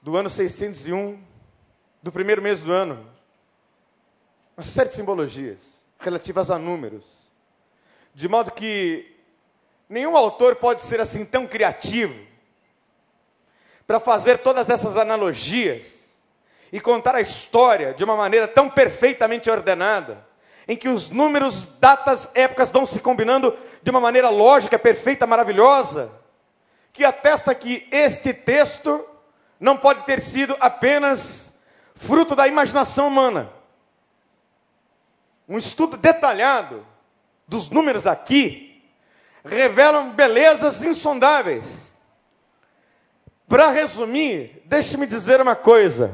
[0.00, 1.20] do ano 601,
[2.02, 3.13] do primeiro mês do ano,
[4.56, 7.04] uma série de simbologias relativas a números.
[8.14, 9.16] De modo que
[9.88, 12.14] nenhum autor pode ser assim tão criativo
[13.86, 16.04] para fazer todas essas analogias
[16.72, 20.24] e contar a história de uma maneira tão perfeitamente ordenada,
[20.66, 26.10] em que os números, datas, épocas vão se combinando de uma maneira lógica, perfeita, maravilhosa,
[26.92, 29.04] que atesta que este texto
[29.58, 31.52] não pode ter sido apenas
[31.96, 33.50] fruto da imaginação humana
[35.48, 36.84] um estudo detalhado
[37.46, 38.82] dos números aqui,
[39.44, 41.94] revelam belezas insondáveis.
[43.46, 46.12] Para resumir, deixe-me dizer uma coisa: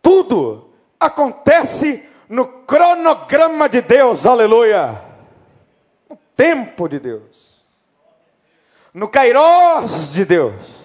[0.00, 5.00] tudo acontece no cronograma de Deus, aleluia,
[6.08, 7.64] no tempo de Deus,
[8.92, 10.84] no kairós de Deus.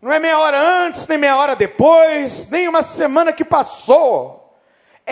[0.00, 4.41] Não é meia hora antes, nem meia hora depois, nem uma semana que passou.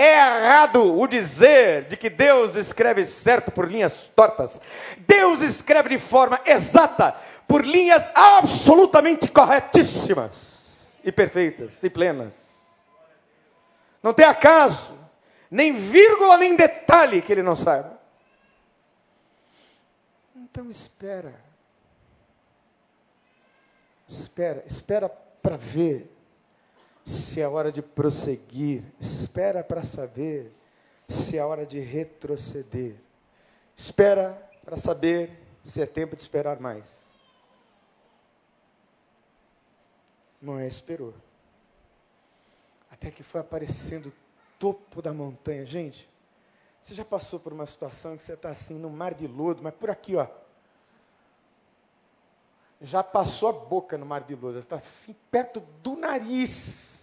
[0.00, 4.58] É errado o dizer de que Deus escreve certo por linhas tortas.
[4.96, 7.14] Deus escreve de forma exata,
[7.46, 10.70] por linhas absolutamente corretíssimas
[11.04, 12.50] e perfeitas e plenas.
[14.02, 14.98] Não tem acaso,
[15.50, 18.00] nem vírgula, nem detalhe que ele não saiba.
[20.34, 21.34] Então espera.
[24.08, 25.10] Espera, espera
[25.42, 26.10] para ver
[27.10, 30.52] se é hora de prosseguir, espera para saber
[31.08, 32.96] se é hora de retroceder.
[33.74, 34.32] Espera
[34.64, 35.30] para saber
[35.64, 37.00] se é tempo de esperar mais.
[40.40, 41.14] Noé esperou.
[42.90, 44.12] Até que foi aparecendo o
[44.58, 45.64] topo da montanha.
[45.66, 46.08] Gente,
[46.82, 49.74] Você já passou por uma situação que você está assim no mar de lodo, mas
[49.74, 50.26] por aqui, ó.
[52.80, 56.99] Já passou a boca no mar de lodo, está assim perto do nariz.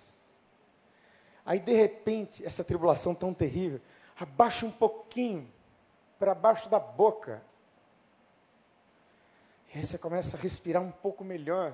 [1.47, 3.79] Aí de repente, essa tribulação tão terrível,
[4.19, 5.49] abaixa um pouquinho
[6.19, 7.41] para baixo da boca.
[9.73, 11.73] E aí você começa a respirar um pouco melhor.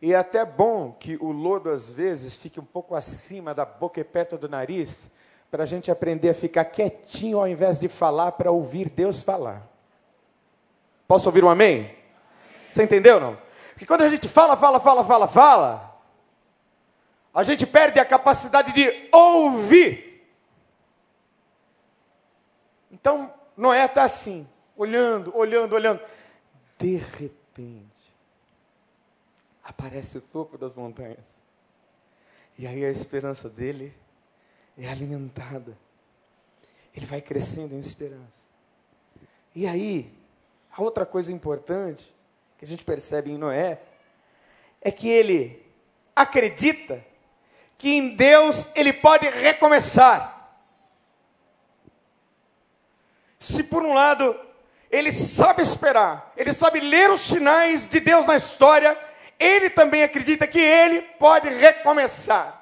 [0.00, 4.00] E é até bom que o lodo, às vezes, fique um pouco acima da boca
[4.00, 5.10] e perto do nariz,
[5.50, 9.66] para a gente aprender a ficar quietinho ao invés de falar, para ouvir Deus falar.
[11.08, 11.80] Posso ouvir um amém?
[11.80, 11.96] amém?
[12.70, 13.36] Você entendeu, não?
[13.72, 15.87] Porque quando a gente fala, fala, fala, fala, fala,
[17.32, 20.26] a gente perde a capacidade de ouvir.
[22.90, 26.00] Então, Noé está assim, olhando, olhando, olhando.
[26.78, 28.14] De repente,
[29.62, 31.40] aparece o topo das montanhas.
[32.58, 33.94] E aí a esperança dele
[34.76, 35.76] é alimentada.
[36.94, 38.48] Ele vai crescendo em esperança.
[39.54, 40.12] E aí,
[40.70, 42.12] a outra coisa importante
[42.56, 43.80] que a gente percebe em Noé
[44.80, 45.64] é que ele
[46.14, 47.04] acredita
[47.78, 50.34] que em Deus ele pode recomeçar.
[53.38, 54.38] Se por um lado
[54.90, 58.98] ele sabe esperar, ele sabe ler os sinais de Deus na história,
[59.38, 62.56] ele também acredita que ele pode recomeçar.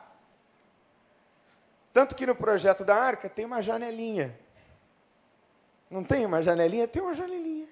[1.93, 4.39] Tanto que no projeto da arca tem uma janelinha.
[5.91, 6.87] Não tem uma janelinha?
[6.87, 7.69] Tem uma janelinha.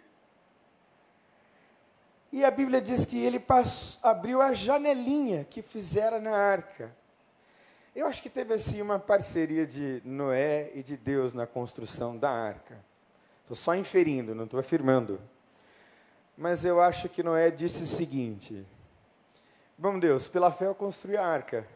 [2.33, 7.04] E a Bíblia diz que ele passou, abriu a janelinha que fizera na arca.
[7.95, 12.29] Eu acho que teve assim uma parceria de Noé e de Deus na construção da
[12.29, 12.77] arca.
[13.43, 15.21] Estou só inferindo, não estou afirmando.
[16.37, 18.67] Mas eu acho que Noé disse o seguinte:
[19.79, 21.69] Bom Deus, pela fé eu construí a arca.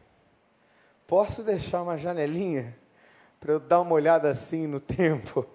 [1.07, 2.77] Posso deixar uma janelinha
[3.39, 5.47] para eu dar uma olhada assim no tempo?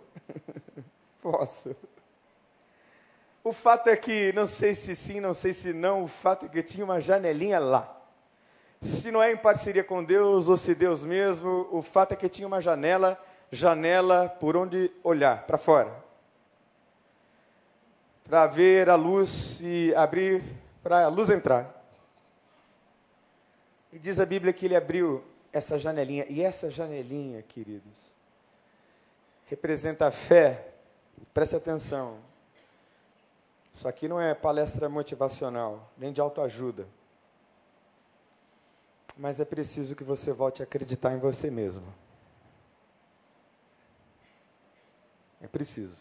[1.21, 1.75] Posso.
[3.43, 6.49] O fato é que, não sei se sim, não sei se não, o fato é
[6.49, 8.02] que tinha uma janelinha lá.
[8.83, 12.27] Se não é em parceria com Deus ou se Deus mesmo, o fato é que
[12.27, 13.17] tinha uma janela,
[13.49, 16.03] janela por onde olhar, para fora.
[18.25, 20.43] Para ver a luz e abrir,
[20.83, 21.81] para a luz entrar.
[23.93, 25.23] E diz a Bíblia que ele abriu
[25.53, 26.25] essa janelinha.
[26.27, 28.11] E essa janelinha, queridos,
[29.45, 30.73] representa a fé.
[31.33, 32.17] Preste atenção.
[33.73, 36.85] Isso aqui não é palestra motivacional, nem de autoajuda.
[39.17, 41.83] Mas é preciso que você volte a acreditar em você mesmo.
[45.41, 45.97] É preciso.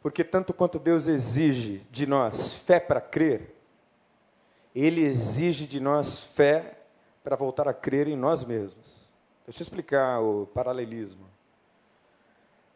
[0.00, 3.54] Porque tanto quanto Deus exige de nós fé para crer,
[4.74, 6.78] ele exige de nós fé
[7.22, 9.06] para voltar a crer em nós mesmos.
[9.46, 11.28] Deixa eu explicar o paralelismo.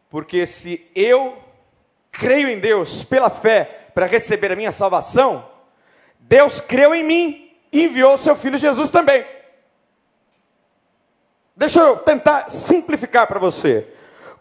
[0.09, 1.41] Porque se eu
[2.11, 5.49] creio em Deus pela fé para receber a minha salvação,
[6.19, 9.25] Deus creu em mim enviou seu filho Jesus também.
[11.55, 13.87] Deixa eu tentar simplificar para você.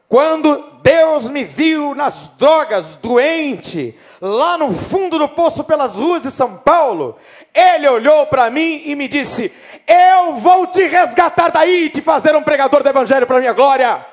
[0.08, 6.30] Quando Deus me viu nas drogas, doente, lá no fundo do poço pelas ruas de
[6.30, 7.16] São Paulo,
[7.54, 9.50] Ele olhou para mim e me disse:
[9.86, 14.04] Eu vou te resgatar daí e te fazer um pregador do Evangelho para minha glória.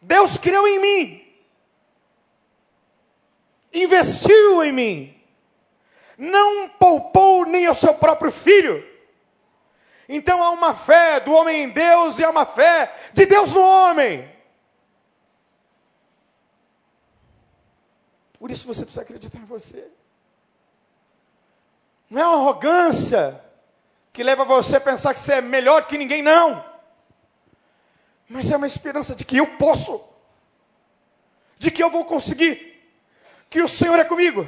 [0.00, 1.22] Deus creu em mim,
[3.72, 5.13] investiu em mim,
[6.16, 8.94] não poupou nem o seu próprio filho
[10.08, 13.62] então há uma fé do homem em Deus e há uma fé de Deus no
[13.62, 14.30] homem.
[18.38, 19.90] Por isso você precisa acreditar em você.
[22.10, 23.42] Não é uma arrogância
[24.12, 26.64] que leva você a pensar que você é melhor que ninguém, não.
[28.28, 30.04] Mas é uma esperança de que eu posso,
[31.58, 32.82] de que eu vou conseguir,
[33.48, 34.46] que o Senhor é comigo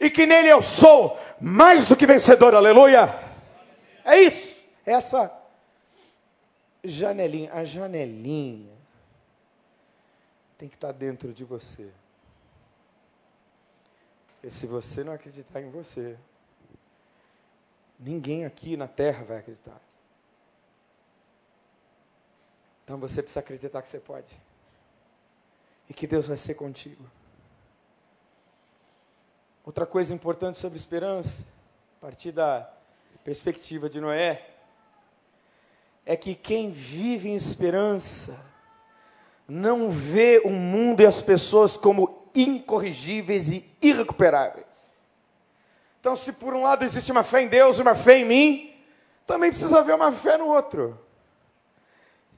[0.00, 3.14] e que nele eu sou mais do que vencedor, aleluia.
[4.04, 5.36] É isso essa
[6.82, 8.76] janelinha, a janelinha
[10.56, 11.90] tem que estar dentro de você.
[14.28, 16.18] Porque se você não acreditar em você,
[17.98, 19.80] ninguém aqui na terra vai acreditar.
[22.84, 24.34] Então você precisa acreditar que você pode.
[25.88, 27.04] E que Deus vai ser contigo.
[29.64, 31.44] Outra coisa importante sobre esperança,
[31.98, 32.68] a partir da
[33.24, 34.46] perspectiva de Noé,
[36.06, 38.38] é que quem vive em esperança
[39.46, 44.90] não vê o mundo e as pessoas como incorrigíveis e irrecuperáveis.
[46.00, 48.74] Então, se por um lado existe uma fé em Deus e uma fé em mim,
[49.26, 50.98] também precisa haver uma fé no outro.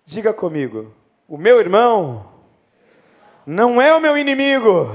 [0.04, 0.92] Diga comigo:
[1.28, 2.28] o meu irmão
[3.46, 4.90] não é o meu inimigo.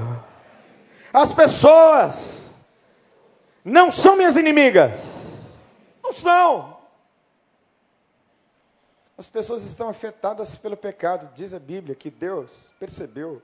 [1.14, 2.52] As pessoas
[3.64, 5.00] não são minhas inimigas.
[6.04, 6.78] Não são.
[9.18, 11.34] As pessoas estão afetadas pelo pecado.
[11.36, 13.42] Diz a Bíblia que Deus percebeu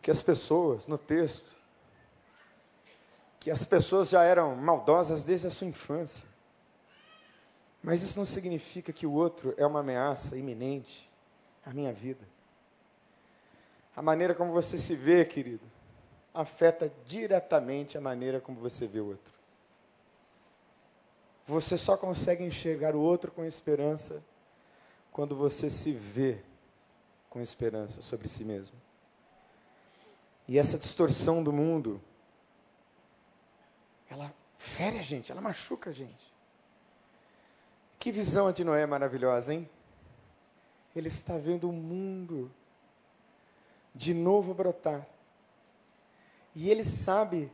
[0.00, 1.52] que as pessoas, no texto,
[3.38, 6.26] que as pessoas já eram maldosas desde a sua infância.
[7.82, 11.08] Mas isso não significa que o outro é uma ameaça iminente
[11.66, 12.24] à minha vida.
[13.94, 15.71] A maneira como você se vê, querido,
[16.34, 19.32] afeta diretamente a maneira como você vê o outro.
[21.46, 24.22] Você só consegue enxergar o outro com esperança
[25.10, 26.38] quando você se vê
[27.28, 28.76] com esperança sobre si mesmo.
[30.46, 32.00] E essa distorção do mundo,
[34.08, 36.32] ela fere a gente, ela machuca a gente.
[37.98, 39.68] Que visão de Noé maravilhosa, hein?
[40.94, 42.50] Ele está vendo o mundo
[43.94, 45.06] de novo brotar.
[46.54, 47.50] E ele sabe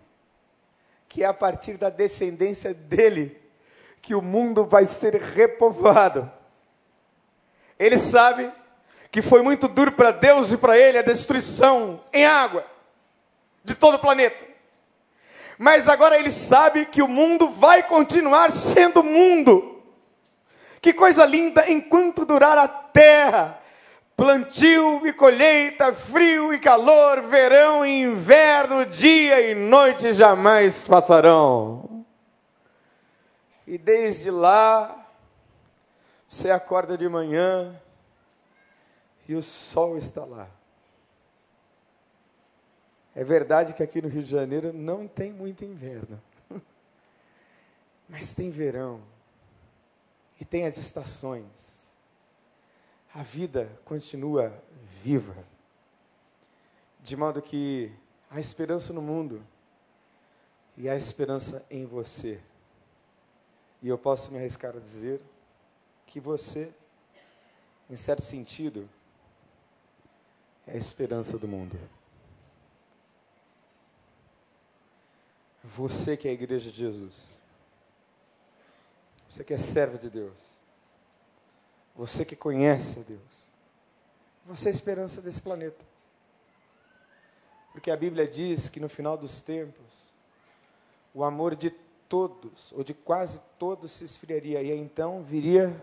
[1.09, 3.41] que é a partir da descendência dele
[4.03, 6.31] que o mundo vai ser repovoado.
[7.79, 8.53] Ele sabe
[9.11, 12.65] que foi muito duro para Deus e para ele a destruição em água
[13.65, 14.47] de todo o planeta.
[15.59, 19.83] Mas agora ele sabe que o mundo vai continuar sendo mundo.
[20.81, 23.58] Que coisa linda enquanto durar a terra.
[24.19, 32.05] Plantio e colheita, frio e calor, verão e inverno, dia e noite jamais passarão.
[33.65, 35.09] E desde lá,
[36.29, 37.81] você acorda de manhã
[39.29, 40.49] e o sol está lá.
[43.15, 46.21] É verdade que aqui no Rio de Janeiro não tem muito inverno,
[48.09, 49.01] mas tem verão
[50.41, 51.68] e tem as estações.
[53.19, 54.63] A vida continua
[55.03, 55.35] viva,
[57.01, 57.93] de modo que
[58.31, 59.45] há esperança no mundo
[60.77, 62.41] e há esperança em você.
[63.83, 65.21] E eu posso me arriscar a dizer
[66.07, 66.73] que você,
[67.91, 68.89] em certo sentido,
[70.65, 71.77] é a esperança do mundo.
[75.65, 77.27] Você que é a igreja de Jesus.
[79.29, 80.58] Você que é servo de Deus.
[81.99, 83.21] Você que conhece a Deus.
[84.47, 85.85] Você é a esperança desse planeta.
[87.73, 89.85] Porque a Bíblia diz que no final dos tempos,
[91.13, 91.71] o amor de
[92.09, 94.63] todos, ou de quase todos, se esfriaria.
[94.63, 95.77] E então viria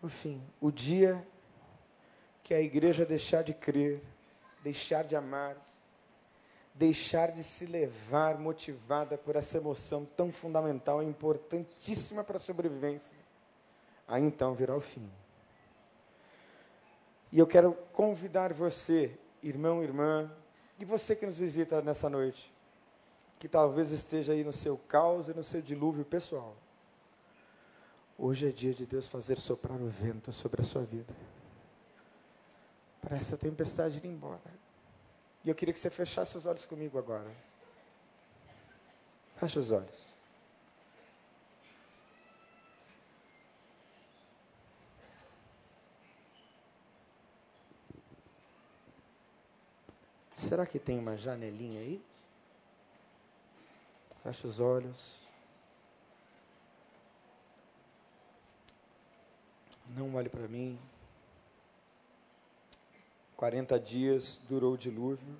[0.00, 1.22] o fim, o dia
[2.42, 4.02] que a igreja deixar de crer,
[4.62, 5.56] deixar de amar,
[6.74, 13.23] deixar de se levar motivada por essa emoção tão fundamental e importantíssima para a sobrevivência,
[14.06, 15.10] aí então virá o fim.
[17.32, 20.30] E eu quero convidar você, irmão, irmã,
[20.78, 22.52] e você que nos visita nessa noite,
[23.38, 26.56] que talvez esteja aí no seu caos e no seu dilúvio pessoal.
[28.16, 31.12] Hoje é dia de Deus fazer soprar o vento sobre a sua vida.
[33.00, 34.40] Para essa tempestade ir embora.
[35.44, 37.30] E eu queria que você fechasse os olhos comigo agora.
[39.36, 40.13] Feche os olhos.
[50.34, 52.04] Será que tem uma janelinha aí?
[54.22, 55.20] Feche os olhos.
[59.96, 60.78] Não olhe para mim.
[63.36, 65.36] 40 dias durou o dilúvio,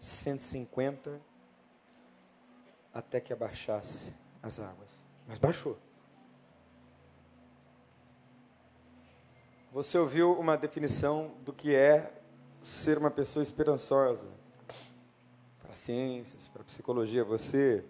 [0.00, 1.20] 150
[2.92, 4.90] até que abaixasse as águas.
[5.26, 5.78] Mas baixou.
[9.72, 12.23] Você ouviu uma definição do que é
[12.64, 14.26] ser uma pessoa esperançosa.
[15.60, 17.84] Para ciências, para psicologia, você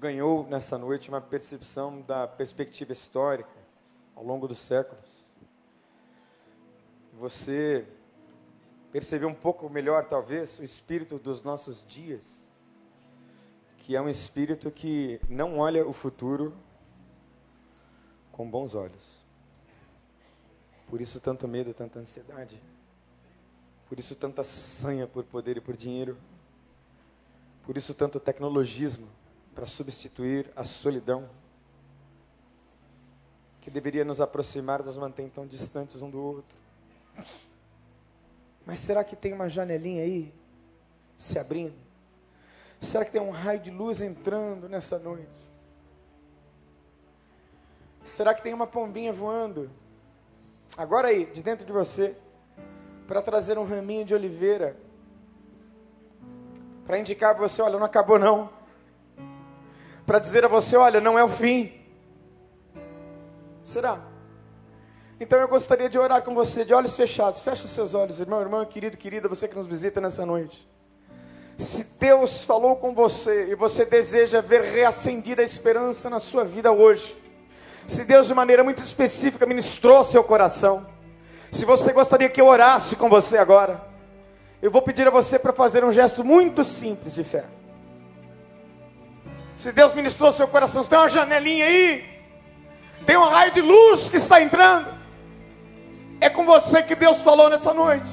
[0.00, 3.50] ganhou nessa noite uma percepção da perspectiva histórica
[4.14, 5.26] ao longo dos séculos
[7.16, 7.86] você
[8.92, 12.46] percebeu um pouco melhor, talvez, o espírito dos nossos dias,
[13.78, 16.54] que é um espírito que não olha o futuro
[18.30, 19.25] com bons olhos.
[20.86, 22.60] Por isso, tanto medo, tanta ansiedade.
[23.88, 26.16] Por isso, tanta sanha por poder e por dinheiro.
[27.64, 29.08] Por isso, tanto tecnologismo
[29.54, 31.28] para substituir a solidão
[33.60, 36.56] que deveria nos aproximar, nos mantém tão distantes um do outro.
[38.64, 40.32] Mas será que tem uma janelinha aí
[41.16, 41.74] se abrindo?
[42.80, 45.28] Será que tem um raio de luz entrando nessa noite?
[48.04, 49.68] Será que tem uma pombinha voando?
[50.76, 52.16] Agora aí, de dentro de você,
[53.06, 54.76] para trazer um raminho de oliveira,
[56.86, 58.48] para indicar para você: olha, não acabou não.
[60.06, 61.72] Para dizer a você: olha, não é o fim.
[63.64, 64.00] Será?
[65.18, 67.40] Então eu gostaria de orar com você, de olhos fechados.
[67.40, 70.68] Feche os seus olhos, irmão, irmã, querido, querida, você que nos visita nessa noite.
[71.58, 76.70] Se Deus falou com você e você deseja ver reacendida a esperança na sua vida
[76.70, 77.16] hoje,
[77.86, 80.86] se Deus de maneira muito específica ministrou seu coração,
[81.50, 83.80] se você gostaria que eu orasse com você agora,
[84.60, 87.44] eu vou pedir a você para fazer um gesto muito simples de fé.
[89.56, 92.04] Se Deus ministrou seu coração, se tem uma janelinha aí,
[93.06, 94.92] tem um raio de luz que está entrando,
[96.20, 98.08] é com você que Deus falou nessa noite.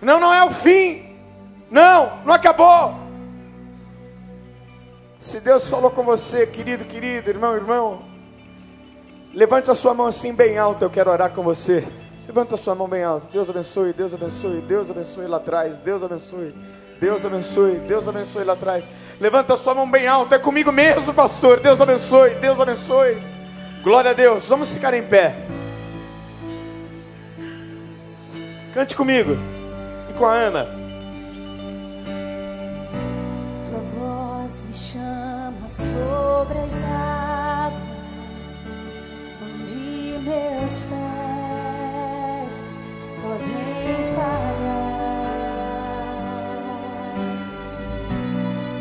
[0.00, 1.16] Não, não é o fim.
[1.70, 2.94] Não, não acabou.
[5.18, 8.07] Se Deus falou com você, querido, querido, irmão, irmão,
[9.32, 11.86] levante a sua mão assim bem alta, eu quero orar com você.
[12.26, 13.26] Levanta a sua mão bem alta.
[13.32, 16.54] Deus abençoe, Deus abençoe, Deus abençoe lá atrás, Deus abençoe.
[17.00, 18.90] Deus abençoe, Deus abençoe lá atrás.
[19.20, 21.60] Levanta a sua mão bem alta, é comigo mesmo, pastor.
[21.60, 23.22] Deus abençoe, Deus abençoe.
[23.82, 24.46] Glória a Deus.
[24.46, 25.34] Vamos ficar em pé.
[28.74, 29.36] Cante comigo
[30.10, 30.78] e com a Ana.
[35.68, 36.97] sobre as
[40.28, 42.54] meus pés
[43.22, 45.32] podem falhar.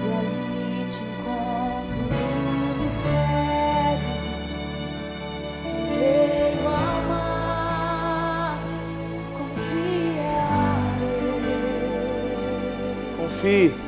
[0.04, 4.14] E ali te encontro no mistério,
[5.98, 8.60] veio ao mar,
[9.38, 9.96] confiarei.
[13.18, 13.87] Confie.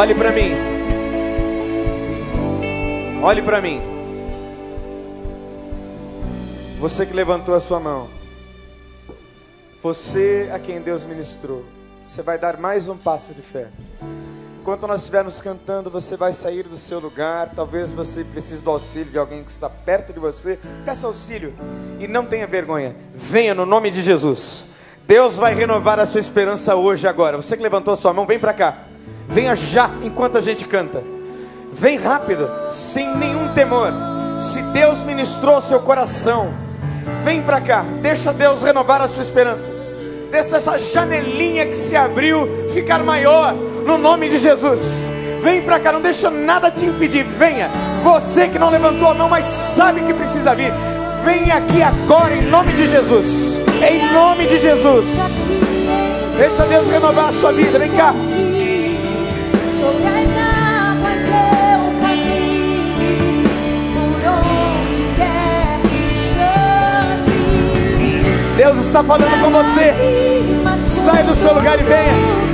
[0.00, 0.52] Olhe para mim.
[3.22, 3.82] Olhe para mim.
[6.78, 8.08] Você que levantou a sua mão.
[9.82, 11.66] Você a quem Deus ministrou.
[12.08, 13.66] Você vai dar mais um passo de fé.
[14.62, 17.50] Enquanto nós estivermos cantando, você vai sair do seu lugar.
[17.54, 20.58] Talvez você precise do auxílio de alguém que está perto de você.
[20.82, 21.52] Peça auxílio
[21.98, 22.96] e não tenha vergonha.
[23.14, 24.64] Venha no nome de Jesus.
[25.06, 27.36] Deus vai renovar a sua esperança hoje, agora.
[27.36, 28.89] Você que levantou a sua mão, vem para cá.
[29.28, 31.02] Venha já enquanto a gente canta.
[31.72, 33.92] Vem rápido, sem nenhum temor.
[34.40, 36.52] Se Deus ministrou seu coração,
[37.22, 37.84] vem para cá.
[38.02, 39.70] Deixa Deus renovar a sua esperança.
[40.30, 44.80] Deixa essa janelinha que se abriu ficar maior no nome de Jesus.
[45.42, 47.24] Vem para cá, não deixa nada te impedir.
[47.24, 47.70] Venha.
[48.02, 50.72] Você que não levantou a mão, mas sabe que precisa vir.
[51.24, 53.60] Venha aqui agora em nome de Jesus.
[53.82, 55.06] Em nome de Jesus.
[56.36, 57.78] Deixa Deus renovar a sua vida.
[57.78, 58.14] Vem cá.
[68.60, 69.94] Deus está falando com você.
[70.86, 72.49] Sai do seu lugar e venha.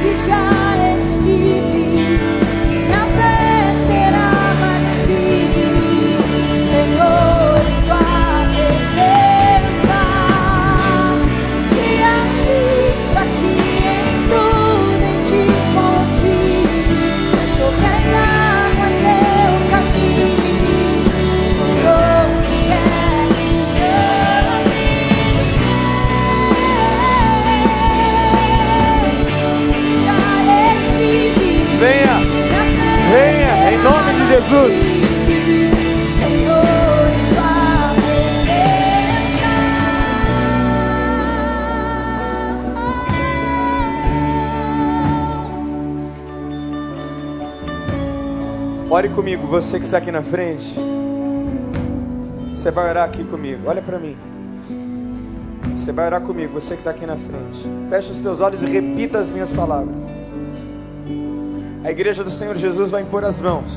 [48.96, 50.74] Ore comigo, você que está aqui na frente.
[52.48, 53.60] Você vai orar aqui comigo.
[53.66, 54.16] Olha para mim.
[55.76, 57.62] Você vai orar comigo, você que está aqui na frente.
[57.90, 60.02] Feche os teus olhos e repita as minhas palavras.
[61.84, 63.70] A igreja do Senhor Jesus vai impor as mãos.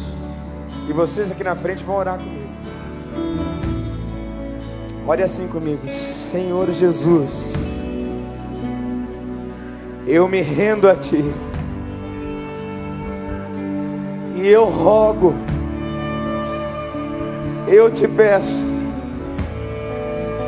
[0.87, 2.49] E vocês aqui na frente vão orar comigo.
[5.05, 5.81] Ore assim comigo.
[5.89, 7.29] Senhor Jesus,
[10.07, 11.25] eu me rendo a Ti.
[14.41, 15.35] E eu rogo,
[17.67, 18.63] eu te peço,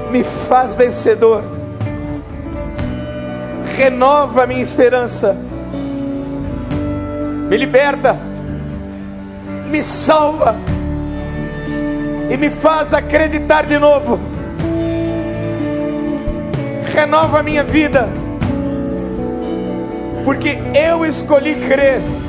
[0.09, 1.43] me faz vencedor,
[3.75, 5.35] renova a minha esperança,
[7.49, 8.17] me liberta,
[9.69, 10.55] me salva.
[12.29, 14.17] E me faz acreditar de novo,
[16.95, 18.07] renova minha vida,
[20.23, 22.20] porque eu escolhi crer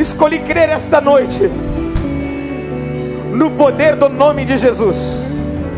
[0.00, 1.50] escolhi crer esta noite
[3.32, 4.98] no poder do nome de Jesus.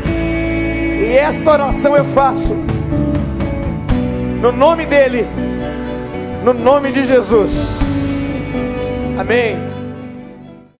[0.06, 2.54] E esta oração eu faço
[4.40, 5.26] no nome dele,
[6.44, 7.50] no nome de Jesus.
[9.18, 9.71] Amém.